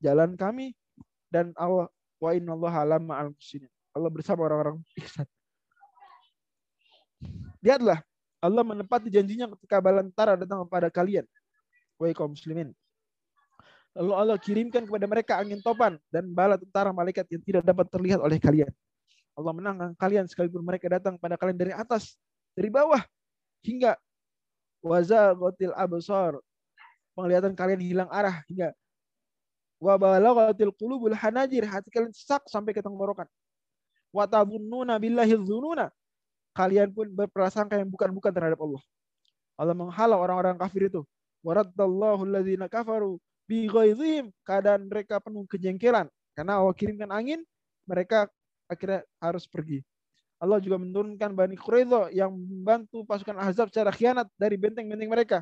jalan 0.00 0.34
kami, 0.34 0.74
dan 1.30 1.54
Allah 1.54 1.86
wa 2.20 2.30
inna 2.34 2.52
Allah 2.56 4.10
bersama 4.10 4.48
orang-orang 4.48 4.80
ihsan. 4.98 5.28
Lihatlah, 7.60 8.00
Allah 8.40 8.64
menepati 8.64 9.12
janjinya 9.12 9.52
ketika 9.56 9.84
balantara 9.84 10.34
datang 10.40 10.64
kepada 10.64 10.88
kalian 10.88 11.28
wahai 12.00 12.16
kaum 12.16 12.32
muslimin. 12.32 12.72
Lalu 13.92 14.12
Allah 14.16 14.36
kirimkan 14.40 14.88
kepada 14.88 15.04
mereka 15.04 15.32
angin 15.36 15.60
topan 15.60 16.00
dan 16.08 16.32
bala 16.32 16.56
tentara 16.56 16.88
malaikat 16.96 17.28
yang 17.28 17.42
tidak 17.44 17.62
dapat 17.68 17.86
terlihat 17.92 18.24
oleh 18.24 18.40
kalian. 18.40 18.72
Allah 19.36 19.52
menangkan 19.52 19.92
kalian 20.00 20.24
sekalipun 20.24 20.64
mereka 20.64 20.88
datang 20.88 21.20
pada 21.20 21.36
kalian 21.36 21.58
dari 21.60 21.72
atas, 21.76 22.16
dari 22.56 22.72
bawah, 22.72 23.04
hingga 23.60 24.00
wazaghatil 24.80 25.76
absar. 25.76 26.40
Penglihatan 27.12 27.52
kalian 27.52 27.82
hilang 27.84 28.08
arah 28.08 28.40
hingga 28.48 28.72
wa 29.80 29.96
balaghatil 29.96 30.70
qulubul 30.76 31.16
hanajir, 31.16 31.64
hati 31.64 31.88
kalian 31.88 32.12
sesak 32.12 32.44
sampai 32.46 32.76
ke 32.76 32.84
tenggorokan. 32.84 33.26
Wa 34.12 34.28
tabunnuna 34.28 35.00
billahi 35.00 35.34
dzununa. 35.40 35.88
Kalian 36.52 36.92
pun 36.92 37.08
berprasangka 37.08 37.78
yang 37.80 37.88
bukan-bukan 37.88 38.30
terhadap 38.34 38.60
Allah. 38.60 38.82
Allah 39.56 39.76
menghalau 39.76 40.18
orang-orang 40.18 40.58
kafir 40.58 40.90
itu 40.90 41.06
Waraddallahu 41.40 42.28
alladzina 42.28 42.68
kafaru 42.68 43.16
bi. 43.48 43.68
Keadaan 44.44 44.86
mereka 44.86 45.18
penuh 45.22 45.48
kejengkelan. 45.48 46.06
Karena 46.36 46.60
Allah 46.60 46.74
kirimkan 46.76 47.10
angin, 47.10 47.40
mereka 47.88 48.28
akhirnya 48.68 49.02
harus 49.18 49.48
pergi. 49.48 49.82
Allah 50.40 50.56
juga 50.56 50.80
menurunkan 50.80 51.36
Bani 51.36 51.56
Quraidah 51.56 52.08
yang 52.16 52.32
membantu 52.32 53.04
pasukan 53.04 53.36
Ahzab 53.36 53.68
secara 53.68 53.92
khianat 53.92 54.24
dari 54.40 54.56
benteng-benteng 54.56 55.10
mereka. 55.10 55.38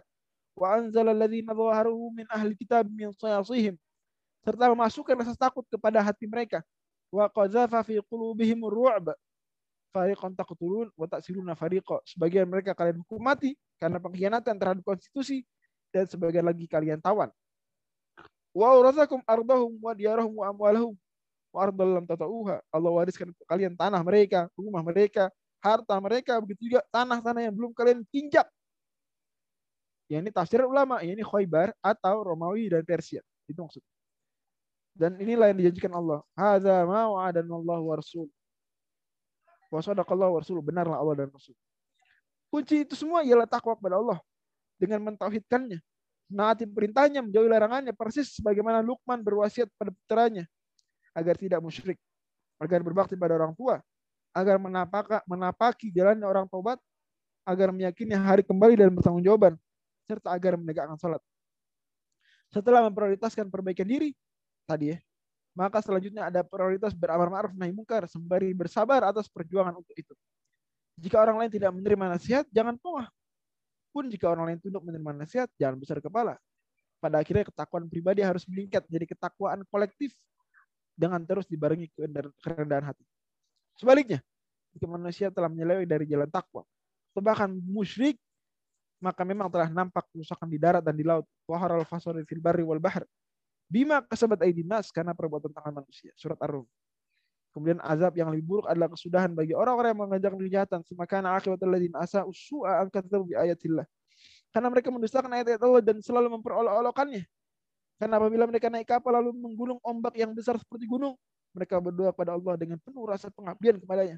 Wa 0.59 0.75
anzala 0.75 1.15
alladzina 1.15 1.55
dhaharu 1.55 2.11
min 2.11 2.27
ahli 2.27 2.55
kitab 2.59 2.91
min 2.91 3.15
sayasihim. 3.15 3.79
Serta 4.49 4.73
memasukkan 4.73 5.13
rasa 5.13 5.37
takut 5.37 5.69
kepada 5.69 6.01
hati 6.01 6.25
mereka. 6.25 6.65
Wa 7.13 7.29
qazafa 7.29 7.85
fi 7.85 8.01
qulubihim 8.09 8.65
ru'ba. 8.65 9.13
Fariqan 9.93 10.33
taqtulun 10.33 10.89
wa 10.97 11.05
ta'siluna 11.05 11.53
fariqa. 11.53 12.01
Sebagian 12.09 12.49
mereka 12.49 12.73
kalian 12.73 13.05
hukum 13.05 13.21
mati 13.21 13.53
karena 13.77 14.01
pengkhianatan 14.01 14.57
terhadap 14.57 14.81
konstitusi 14.89 15.45
dan 15.93 16.09
sebagian 16.09 16.49
lagi 16.49 16.65
kalian 16.65 16.97
tawan. 16.97 17.29
Wa 18.57 18.73
urasakum 18.73 19.21
ardahum 19.29 19.77
wa 19.85 19.93
diyarahum 19.93 20.41
wa 20.41 20.49
amwalahum 20.49 20.97
wa 21.53 21.59
ardallam 21.69 22.09
tata'uha. 22.09 22.65
Allah 22.73 22.93
wariskan 23.05 23.29
kalian 23.45 23.77
tanah 23.77 24.01
mereka, 24.01 24.49
rumah 24.57 24.81
mereka, 24.81 25.29
harta 25.61 25.93
mereka, 26.01 26.41
begitu 26.41 26.73
juga 26.73 26.81
tanah-tanah 26.89 27.53
yang 27.53 27.55
belum 27.57 27.77
kalian 27.77 28.01
tinjak. 28.09 28.49
Ya 30.09 30.25
ini 30.25 30.33
tafsir 30.33 30.65
ulama, 30.65 31.05
ya 31.05 31.13
ini 31.13 31.21
Khaybar 31.21 31.77
atau 31.85 32.25
Romawi 32.25 32.73
dan 32.73 32.81
Persia. 32.81 33.21
Itu 33.45 33.61
maksudnya. 33.61 33.98
Dan 34.99 35.15
inilah 35.23 35.55
yang 35.55 35.59
dijanjikan 35.63 35.95
Allah. 35.95 36.27
Hadza 36.35 36.83
ma 36.83 37.07
wa'adana 37.07 37.55
Allah 37.55 37.79
wa 37.79 37.95
rasul. 37.95 38.27
Wa 39.71 39.79
sadaqallahu 39.79 40.35
wa 40.35 40.39
rasul. 40.43 40.59
Benarlah 40.59 40.99
Allah 40.99 41.23
dan 41.23 41.31
Rasul. 41.31 41.55
Kunci 42.51 42.83
itu 42.83 42.99
semua 42.99 43.23
ialah 43.23 43.47
takwa 43.47 43.79
kepada 43.79 44.01
Allah 44.03 44.19
dengan 44.75 45.13
mentauhidkannya. 45.13 45.79
Menaati 46.29 46.65
perintahnya, 46.69 47.25
menjauhi 47.25 47.49
larangannya, 47.49 47.93
persis 47.97 48.37
sebagaimana 48.37 48.85
Luqman 48.85 49.25
berwasiat 49.25 49.71
pada 49.81 49.95
putranya 49.95 50.45
agar 51.17 51.41
tidak 51.41 51.61
musyrik, 51.65 51.97
agar 52.61 52.85
berbakti 52.85 53.17
pada 53.17 53.33
orang 53.39 53.57
tua, 53.57 53.81
agar 54.37 54.61
menapaka, 54.61 55.25
menapaki 55.25 55.89
jalannya 55.89 56.29
orang 56.29 56.45
tobat, 56.45 56.77
agar 57.49 57.73
meyakini 57.73 58.13
hari 58.13 58.45
kembali 58.45 58.77
dan 58.77 58.93
bertanggung 58.93 59.25
jawaban, 59.25 59.57
serta 60.05 60.37
agar 60.37 60.61
menegakkan 60.61 61.01
salat. 61.01 61.23
Setelah 62.53 62.85
memprioritaskan 62.93 63.49
perbaikan 63.49 63.89
diri 63.89 64.13
tadi 64.69 64.93
ya, 64.93 64.99
maka 65.57 65.81
selanjutnya 65.81 66.29
ada 66.29 66.45
prioritas 66.45 66.93
beramar 66.93 67.33
ma'ruf 67.33 67.57
nahi 67.57 67.73
mungkar 67.73 68.05
sembari 68.05 68.53
bersabar 68.53 69.09
atas 69.09 69.25
perjuangan 69.33 69.73
untuk 69.73 69.97
itu. 69.97 70.13
Jika 71.01 71.17
orang 71.17 71.41
lain 71.41 71.51
tidak 71.57 71.73
menerima 71.73 72.05
nasihat, 72.13 72.45
jangan 72.53 72.77
pongah 72.77 73.09
pun 73.99 74.07
jika 74.07 74.31
orang 74.31 74.53
lain 74.53 74.59
tunduk 74.63 74.85
menerima 74.85 75.27
nasihat, 75.27 75.49
jangan 75.59 75.81
besar 75.81 75.99
kepala. 75.99 76.39
Pada 77.03 77.19
akhirnya 77.19 77.47
ketakwaan 77.47 77.91
pribadi 77.91 78.23
harus 78.23 78.47
meningkat 78.47 78.87
jadi 78.87 79.07
ketakwaan 79.11 79.67
kolektif 79.67 80.15
dengan 80.95 81.23
terus 81.27 81.51
dibarengi 81.51 81.91
kerendahan 82.43 82.95
hati. 82.95 83.03
Sebaliknya, 83.79 84.23
jika 84.75 84.87
manusia 84.87 85.31
telah 85.31 85.51
menyeleweng 85.51 85.87
dari 85.87 86.07
jalan 86.07 86.31
takwa, 86.31 86.67
atau 87.11 87.23
bahkan 87.23 87.51
musyrik, 87.51 88.19
maka 88.99 89.23
memang 89.23 89.47
telah 89.51 89.71
nampak 89.71 90.07
kerusakan 90.11 90.47
di 90.51 90.59
darat 90.59 90.83
dan 90.83 90.95
di 90.95 91.07
laut. 91.07 91.27
Waharal 91.47 91.87
fasori 91.87 92.27
fil 92.27 92.43
barri 92.43 92.67
wal 92.67 92.83
bahr. 92.83 93.07
Bima 93.69 94.01
kasabat 94.01 94.41
aidinas 94.43 94.89
karena 94.89 95.13
perbuatan 95.13 95.53
tangan 95.53 95.85
manusia. 95.85 96.11
Surat 96.17 96.41
Ar-Rum. 96.41 96.65
Kemudian 97.53 97.81
azab 97.85 98.17
yang 98.17 98.33
lebih 98.33 98.45
buruk 98.45 98.67
adalah 98.69 98.89
kesudahan 98.93 99.33
bagi 99.37 99.53
orang-orang 99.53 99.93
yang 99.93 100.01
mengajak 100.09 100.33
kejahatan. 100.37 100.81
Semakana 100.89 101.37
akibat 101.37 101.61
alladziina 101.61 102.01
asa 102.01 102.25
usua 102.25 102.85
angkat 102.85 103.05
bi 103.09 103.37
ayatillah. 103.37 103.85
Karena 104.49 104.69
mereka 104.73 104.89
mendustakan 104.89 105.29
ayat-ayat 105.37 105.61
Allah 105.61 105.83
dan 105.85 105.97
selalu 106.01 106.29
memperolok-olokannya. 106.41 107.23
Karena 107.99 108.15
apabila 108.17 108.45
mereka 108.47 108.71
naik 108.71 108.89
kapal 108.89 109.11
lalu 109.11 109.35
menggulung 109.35 109.83
ombak 109.83 110.15
yang 110.17 110.31
besar 110.33 110.57
seperti 110.57 110.87
gunung, 110.87 111.19
mereka 111.51 111.83
berdoa 111.83 112.15
kepada 112.15 112.39
Allah 112.39 112.55
dengan 112.55 112.79
penuh 112.79 113.05
rasa 113.05 113.29
pengabdian 113.35 113.83
kepadanya. 113.83 114.17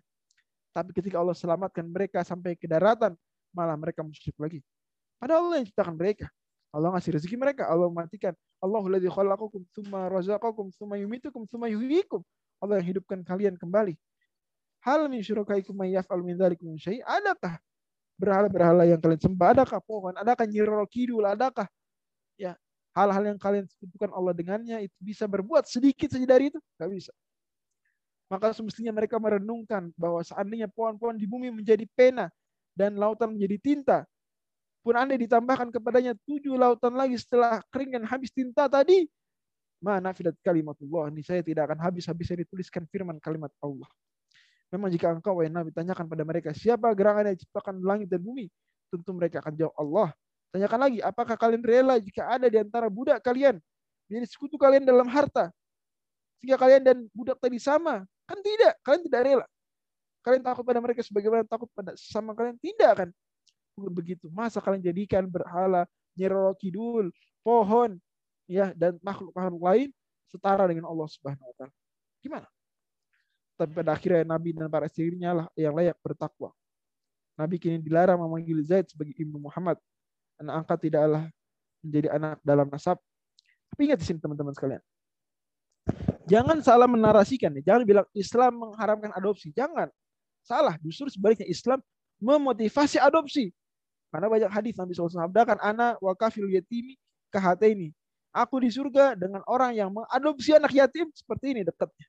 Tapi 0.71 0.91
ketika 0.95 1.19
Allah 1.19 1.35
selamatkan 1.35 1.83
mereka 1.89 2.23
sampai 2.23 2.55
ke 2.55 2.69
daratan, 2.69 3.17
malah 3.51 3.75
mereka 3.75 4.07
musyrik 4.07 4.37
lagi. 4.39 4.61
Padahal 5.19 5.51
Allah 5.51 5.57
yang 5.65 5.67
ciptakan 5.67 5.95
mereka. 5.97 6.27
Allah 6.71 6.95
ngasih 6.95 7.19
rezeki 7.19 7.37
mereka. 7.37 7.67
Allah 7.67 7.91
mematikan. 7.91 8.35
Allahul 8.63 8.95
ladzi 8.95 9.11
khalaqakum 9.11 9.67
tsumma 9.75 10.07
razaqakum 10.07 10.71
tsumma 10.71 10.95
yumitukum 10.99 11.43
tsumma 11.51 11.67
yuhyikum. 11.67 12.23
Allah 12.63 12.79
yang 12.79 12.95
hidupkan 12.95 13.27
kalian 13.27 13.59
kembali. 13.59 13.99
Hal 14.81 15.11
min 15.11 15.21
syurakaikum 15.21 15.75
may 15.77 15.93
yaf'al 15.93 16.23
min 16.23 16.39
dzalikum 16.39 16.73
syai? 16.79 17.03
Adakah 17.05 17.59
berhala-berhala 18.17 18.87
yang 18.87 19.01
kalian 19.03 19.21
sembah? 19.21 19.49
Adakah 19.59 19.81
pohon? 19.83 20.15
Adakah 20.17 20.47
nyirol 20.47 20.87
kidul? 20.89 21.27
Adakah 21.27 21.67
ya 22.39 22.57
hal-hal 22.95 23.35
yang 23.35 23.39
kalian 23.41 23.67
sekutukan 23.69 24.13
Allah 24.15 24.33
dengannya 24.33 24.87
itu 24.87 24.97
bisa 25.01 25.27
berbuat 25.27 25.67
sedikit 25.67 26.13
saja 26.13 26.25
dari 26.25 26.49
itu? 26.55 26.61
Gak 26.79 26.91
bisa. 26.93 27.13
Maka 28.31 28.55
semestinya 28.55 28.95
mereka 28.95 29.19
merenungkan 29.19 29.91
bahwa 29.99 30.23
seandainya 30.23 30.71
pohon-pohon 30.71 31.19
di 31.19 31.27
bumi 31.27 31.51
menjadi 31.51 31.83
pena 31.99 32.31
dan 32.79 32.95
lautan 32.95 33.35
menjadi 33.35 33.59
tinta, 33.59 33.99
pun 34.81 34.97
anda 34.97 35.17
ditambahkan 35.17 35.69
kepadanya 35.73 36.17
tujuh 36.25 36.57
lautan 36.57 36.97
lagi 36.97 37.17
setelah 37.21 37.61
kering 37.69 38.01
dan 38.01 38.05
habis 38.09 38.33
tinta 38.33 38.67
tadi, 38.67 39.09
Mana 39.81 40.13
fidat 40.13 40.37
kalimatullah. 40.45 41.09
Ini 41.09 41.25
saya 41.25 41.41
tidak 41.41 41.73
akan 41.73 41.81
habis-habis 41.81 42.29
saya 42.29 42.45
dituliskan 42.45 42.85
firman 42.93 43.17
kalimat 43.17 43.49
Allah. 43.65 43.89
Memang 44.69 44.93
jika 44.93 45.09
engkau, 45.11 45.41
wahai 45.41 45.49
Nabi, 45.49 45.73
tanyakan 45.73 46.05
pada 46.07 46.23
mereka, 46.23 46.53
siapa 46.53 46.93
gerangan 46.93 47.33
yang 47.33 47.35
diciptakan 47.35 47.81
langit 47.81 48.07
dan 48.13 48.21
bumi? 48.21 48.47
Tentu 48.93 49.11
mereka 49.17 49.41
akan 49.41 49.57
jawab 49.57 49.75
Allah. 49.81 50.09
Tanyakan 50.53 50.79
lagi, 50.85 50.99
apakah 51.01 51.35
kalian 51.35 51.65
rela 51.65 51.97
jika 51.99 52.29
ada 52.29 52.47
di 52.47 52.61
antara 52.61 52.87
budak 52.93 53.19
kalian, 53.25 53.59
menjadi 54.07 54.27
sekutu 54.31 54.61
kalian 54.61 54.85
dalam 54.85 55.09
harta, 55.09 55.49
sehingga 56.39 56.61
kalian 56.61 56.83
dan 56.85 56.97
budak 57.17 57.41
tadi 57.41 57.57
sama. 57.59 58.05
Kan 58.29 58.39
tidak, 58.45 58.79
kalian 58.85 59.03
tidak 59.09 59.21
rela. 59.27 59.47
Kalian 60.21 60.43
takut 60.45 60.63
pada 60.63 60.79
mereka 60.85 61.01
sebagaimana 61.01 61.43
takut 61.49 61.67
pada 61.73 61.97
sama 61.97 62.37
kalian? 62.37 62.61
Tidak 62.61 62.93
kan? 62.95 63.09
Begitu. 63.89 64.29
Masa 64.29 64.61
kalian 64.61 64.85
jadikan 64.85 65.25
berhala, 65.25 65.89
nyeroro 66.13 66.53
kidul, 66.59 67.09
pohon, 67.41 67.97
ya 68.51 68.75
dan 68.77 68.99
makhluk-makhluk 69.01 69.63
lain 69.63 69.89
setara 70.27 70.67
dengan 70.67 70.91
Allah 70.91 71.09
Subhanahu 71.09 71.47
wa 71.47 71.55
taala. 71.57 71.75
Gimana? 72.21 72.49
Tapi 73.57 73.73
pada 73.77 73.93
akhirnya 73.93 74.25
Nabi 74.25 74.57
dan 74.57 74.69
para 74.73 74.89
istrinya 74.89 75.31
lah 75.37 75.47
yang 75.55 75.77
layak 75.77 75.97
bertakwa. 76.01 76.51
Nabi 77.37 77.57
kini 77.57 77.81
dilarang 77.81 78.21
memanggil 78.21 78.61
Zaid 78.65 78.89
sebagai 78.89 79.17
Ibnu 79.17 79.41
Muhammad. 79.41 79.77
Anak 80.41 80.65
angkat 80.65 80.89
tidaklah 80.89 81.29
menjadi 81.85 82.09
anak 82.13 82.41
dalam 82.45 82.69
nasab. 82.69 82.97
Tapi 83.73 83.81
ingat 83.89 84.01
di 84.01 84.07
sini 84.09 84.19
teman-teman 84.21 84.53
sekalian. 84.53 84.83
Jangan 86.29 86.61
salah 86.61 86.89
menarasikan. 86.89 87.53
Ya. 87.61 87.73
Jangan 87.73 87.83
bilang 87.85 88.07
Islam 88.13 88.53
mengharamkan 88.61 89.11
adopsi. 89.17 89.53
Jangan. 89.53 89.89
Salah. 90.45 90.77
Justru 90.81 91.09
sebaliknya 91.13 91.49
Islam 91.49 91.81
memotivasi 92.21 93.01
adopsi. 93.01 93.53
Karena 94.11 94.27
banyak 94.27 94.51
hadis 94.51 94.75
Nabi 94.75 94.93
SAW 94.93 95.11
sabdakan, 95.11 95.59
anak 95.63 96.03
wa 96.03 96.13
kafil 96.19 96.51
yatimi 96.51 96.99
ini. 97.71 97.95
Aku 98.31 98.63
di 98.63 98.71
surga 98.71 99.19
dengan 99.19 99.43
orang 99.47 99.75
yang 99.75 99.91
mengadopsi 99.91 100.55
anak 100.55 100.71
yatim 100.71 101.11
seperti 101.15 101.55
ini 101.55 101.63
dekatnya. 101.67 102.07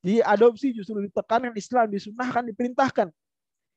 Jadi 0.00 0.18
adopsi 0.22 0.66
justru 0.74 1.02
ditekankan 1.02 1.54
Islam, 1.54 1.90
disunahkan, 1.90 2.42
diperintahkan. 2.50 3.08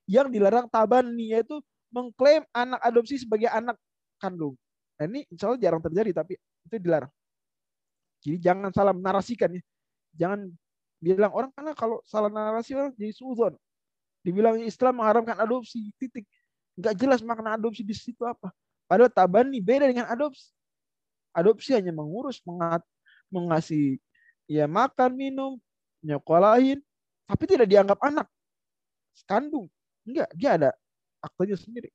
Yang 0.05 0.27
dilarang 0.35 0.67
tabani 0.69 1.33
yaitu 1.33 1.57
mengklaim 1.89 2.45
anak 2.53 2.81
adopsi 2.81 3.21
sebagai 3.21 3.49
anak 3.49 3.77
kandung. 4.21 4.57
Nah, 4.97 5.05
ini 5.09 5.25
insya 5.29 5.49
Allah 5.49 5.61
jarang 5.61 5.81
terjadi, 5.81 6.11
tapi 6.13 6.37
itu 6.37 6.75
dilarang. 6.81 7.11
Jadi 8.23 8.37
jangan 8.39 8.69
salah 8.71 8.93
menarasikan 8.95 9.51
ya. 9.51 9.61
Jangan 10.15 10.47
bilang 11.03 11.31
orang 11.35 11.51
karena 11.51 11.75
kalau 11.75 11.99
salah 12.07 12.31
narasi 12.31 12.71
orang 12.77 12.95
jadi 12.95 13.11
suzon. 13.11 13.53
Dibilang 14.23 14.55
Islam 14.63 15.03
mengharamkan 15.03 15.35
adopsi, 15.35 15.91
titik. 15.99 16.23
Enggak 16.73 16.93
jelas 16.97 17.19
makna 17.21 17.53
adopsi 17.53 17.85
di 17.85 17.93
situ 17.93 18.25
apa. 18.25 18.49
Padahal 18.89 19.11
tabani 19.13 19.61
beda 19.61 19.89
dengan 19.89 20.09
adopsi. 20.09 20.49
Adopsi 21.33 21.73
hanya 21.73 21.93
mengurus, 21.93 22.41
mengat, 22.45 22.81
mengasih 23.29 23.97
ya 24.45 24.69
makan, 24.69 25.17
minum, 25.17 25.51
nyokolahin, 26.05 26.81
tapi 27.25 27.43
tidak 27.49 27.69
dianggap 27.69 27.97
anak. 28.01 28.27
Kandung. 29.29 29.69
Enggak, 30.03 30.29
dia 30.35 30.49
ada 30.57 30.69
aktenya 31.23 31.55
sendiri. 31.55 31.89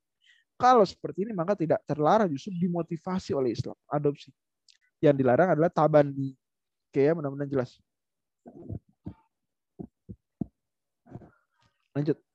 Kalau 0.58 0.82
seperti 0.82 1.22
ini 1.22 1.32
maka 1.36 1.54
tidak 1.54 1.78
terlarang 1.86 2.26
justru 2.34 2.50
dimotivasi 2.58 3.30
oleh 3.30 3.54
Islam 3.54 3.78
adopsi. 3.86 4.34
Yang 4.98 5.22
dilarang 5.22 5.54
adalah 5.54 5.70
tabani. 5.70 6.34
Oke 6.90 7.06
ya, 7.06 7.14
mudah-mudahan 7.14 7.46
jelas. 7.46 7.78
Lanjut. 11.94 12.27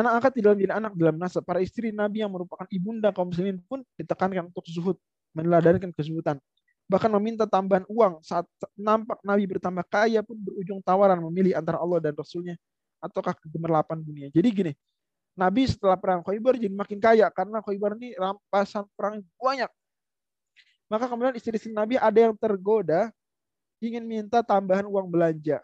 Anak 0.00 0.12
angkat 0.16 0.32
tidak 0.40 0.56
menjadi 0.56 0.74
anak 0.80 0.92
dalam 0.96 1.16
nasab. 1.20 1.44
Para 1.44 1.60
istri 1.60 1.92
Nabi 1.92 2.24
yang 2.24 2.32
merupakan 2.32 2.64
ibunda 2.72 3.12
kaum 3.12 3.28
muslimin 3.28 3.60
pun 3.68 3.84
ditekankan 4.00 4.48
untuk 4.48 4.64
zuhud, 4.64 4.96
meneladankan 5.36 5.92
kezuhudan. 5.92 6.40
Bahkan 6.88 7.10
meminta 7.20 7.44
tambahan 7.44 7.84
uang 7.86 8.24
saat 8.24 8.48
nampak 8.74 9.20
Nabi 9.20 9.44
bertambah 9.44 9.84
kaya 9.86 10.24
pun 10.24 10.40
berujung 10.40 10.80
tawaran 10.80 11.20
memilih 11.20 11.54
antara 11.54 11.76
Allah 11.78 12.00
dan 12.00 12.16
Rasulnya 12.16 12.56
ataukah 12.98 13.36
kegemerlapan 13.44 14.00
dunia. 14.00 14.26
Jadi 14.32 14.48
gini, 14.48 14.72
Nabi 15.36 15.68
setelah 15.68 16.00
perang 16.00 16.24
Khaybar 16.24 16.56
jadi 16.56 16.72
makin 16.72 16.98
kaya 16.98 17.28
karena 17.30 17.60
Khaybar 17.60 17.94
ini 18.00 18.16
rampasan 18.16 18.88
perang 18.98 19.22
banyak. 19.38 19.70
Maka 20.90 21.06
kemudian 21.06 21.36
istri-istri 21.38 21.70
Nabi 21.70 22.00
ada 22.00 22.18
yang 22.18 22.34
tergoda 22.34 23.14
ingin 23.78 24.02
minta 24.02 24.42
tambahan 24.42 24.88
uang 24.88 25.06
belanja. 25.06 25.62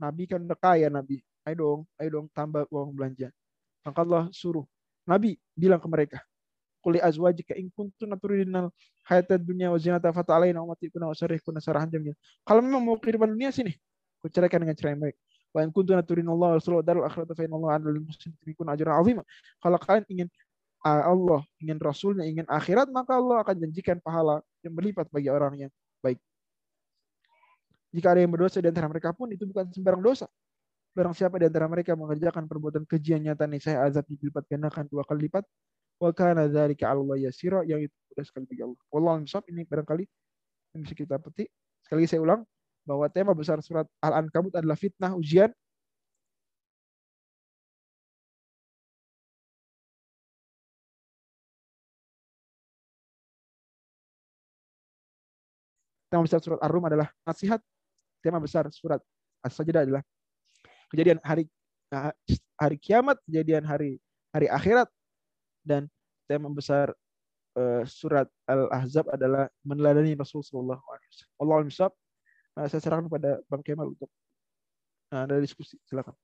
Nabi 0.00 0.26
kan 0.26 0.42
udah 0.42 0.58
kaya 0.58 0.88
Nabi. 0.90 1.22
Ayo 1.46 1.54
dong, 1.56 1.80
ayo 1.96 2.08
dong 2.10 2.26
tambah 2.34 2.66
uang 2.68 2.90
belanja. 2.92 3.30
Maka 3.86 3.98
Allah 4.04 4.22
suruh. 4.32 4.64
Nabi 5.08 5.40
bilang 5.56 5.80
ke 5.80 5.88
mereka, 5.88 6.18
Kuli 6.80 6.96
azwajika 6.96 7.52
in 7.60 7.68
kuntunna 7.68 8.16
turidinal 8.16 8.72
hayata 9.04 9.36
dunia 9.36 9.68
wa 9.68 9.76
zinata 9.76 10.08
fata'alaina 10.12 10.64
wa 10.64 10.72
matikuna 10.72 11.12
wa 11.12 11.14
sarihkuna 11.14 11.60
sarahan 11.60 11.92
jamil. 11.92 12.16
Kalau 12.40 12.64
memang 12.64 12.80
mau 12.80 12.96
kehidupan 12.96 13.28
dunia 13.28 13.52
sini, 13.52 13.76
ku 14.16 14.32
ceraikan 14.32 14.64
dengan 14.64 14.72
cerai 14.72 14.96
baik. 14.96 15.16
Wa 15.52 15.60
in 15.60 15.68
kuntu 15.68 15.92
Allah 15.92 16.56
Rasulullah 16.56 16.86
darul 16.86 17.04
akhirata 17.04 17.36
fa 17.36 17.42
innallaha 17.44 17.76
'alal 17.76 18.00
muslimin 18.00 18.68
ajran 18.72 18.94
'azima. 18.96 19.22
Kalau 19.60 19.76
kalian 19.76 20.04
ingin 20.08 20.28
ah, 20.88 21.12
Allah, 21.12 21.44
ingin 21.60 21.76
Rasulnya, 21.76 22.24
ingin 22.24 22.48
akhirat, 22.48 22.88
maka 22.88 23.20
Allah 23.20 23.44
akan 23.44 23.54
janjikan 23.60 24.00
pahala 24.00 24.40
yang 24.64 24.72
berlipat 24.72 25.12
bagi 25.12 25.28
orang 25.28 25.68
yang 25.68 25.70
baik. 26.00 26.16
Jika 27.92 28.16
ada 28.16 28.24
yang 28.24 28.32
berdosa 28.32 28.62
di 28.64 28.72
antara 28.72 28.88
mereka 28.88 29.12
pun 29.12 29.28
itu 29.28 29.44
bukan 29.44 29.68
sembarang 29.68 30.00
dosa. 30.00 30.30
Barang 30.90 31.14
siapa 31.14 31.38
di 31.38 31.46
antara 31.46 31.70
mereka 31.70 31.94
mengerjakan 31.94 32.50
perbuatan 32.50 32.82
kejian 32.82 33.22
nyata 33.22 33.46
nih 33.46 33.62
saya 33.62 33.86
azab 33.86 34.04
dilipat 34.10 34.42
gandakan 34.50 34.90
dua 34.90 35.06
kali 35.06 35.30
lipat. 35.30 35.46
Wa 36.02 36.10
kana 36.10 36.50
dzalika 36.50 36.90
Allah 36.90 37.16
yasira 37.30 37.62
yang 37.62 37.80
itu 37.84 37.94
sudah 38.10 38.24
sekali 38.26 38.44
bagi 38.50 38.62
Allah. 38.66 38.80
Wallahu 38.90 39.22
ini 39.52 39.62
barangkali 39.68 40.04
yang 40.74 40.80
bisa 40.82 40.94
kita 40.98 41.16
petik. 41.22 41.48
Sekali 41.84 42.04
lagi 42.04 42.10
saya 42.10 42.22
ulang, 42.24 42.42
bahwa 42.88 43.06
tema 43.12 43.32
besar 43.36 43.58
surat 43.62 43.86
Al-Ankabut 44.02 44.52
adalah 44.56 44.76
fitnah 44.78 45.12
ujian. 45.14 45.50
Tema 56.10 56.26
besar 56.26 56.42
surat 56.42 56.58
Ar-Rum 56.58 56.84
adalah 56.90 57.08
nasihat. 57.22 57.62
Tema 58.18 58.42
besar 58.42 58.66
surat 58.74 58.98
As-Sajdah 59.46 59.86
adalah 59.86 60.02
kejadian 60.90 61.22
hari 61.22 61.46
hari 62.58 62.76
kiamat, 62.78 63.16
kejadian 63.26 63.64
hari 63.66 63.98
hari 64.30 64.46
akhirat 64.46 64.86
dan 65.66 65.90
tema 66.30 66.46
besar 66.50 66.94
uh, 67.58 67.82
surat 67.86 68.30
Al-Ahzab 68.46 69.10
adalah 69.10 69.50
meneladani 69.66 70.14
Rasulullah 70.14 70.78
SAW. 70.78 71.40
Allah 71.42 71.90
Uh, 72.58 72.66
saya 72.66 72.82
serahkan 72.82 73.06
kepada 73.06 73.38
Bang 73.46 73.62
Kemal 73.62 73.94
untuk 73.94 74.10
uh, 75.14 75.22
ada 75.22 75.38
diskusi. 75.38 75.78
Silakan. 75.86 76.14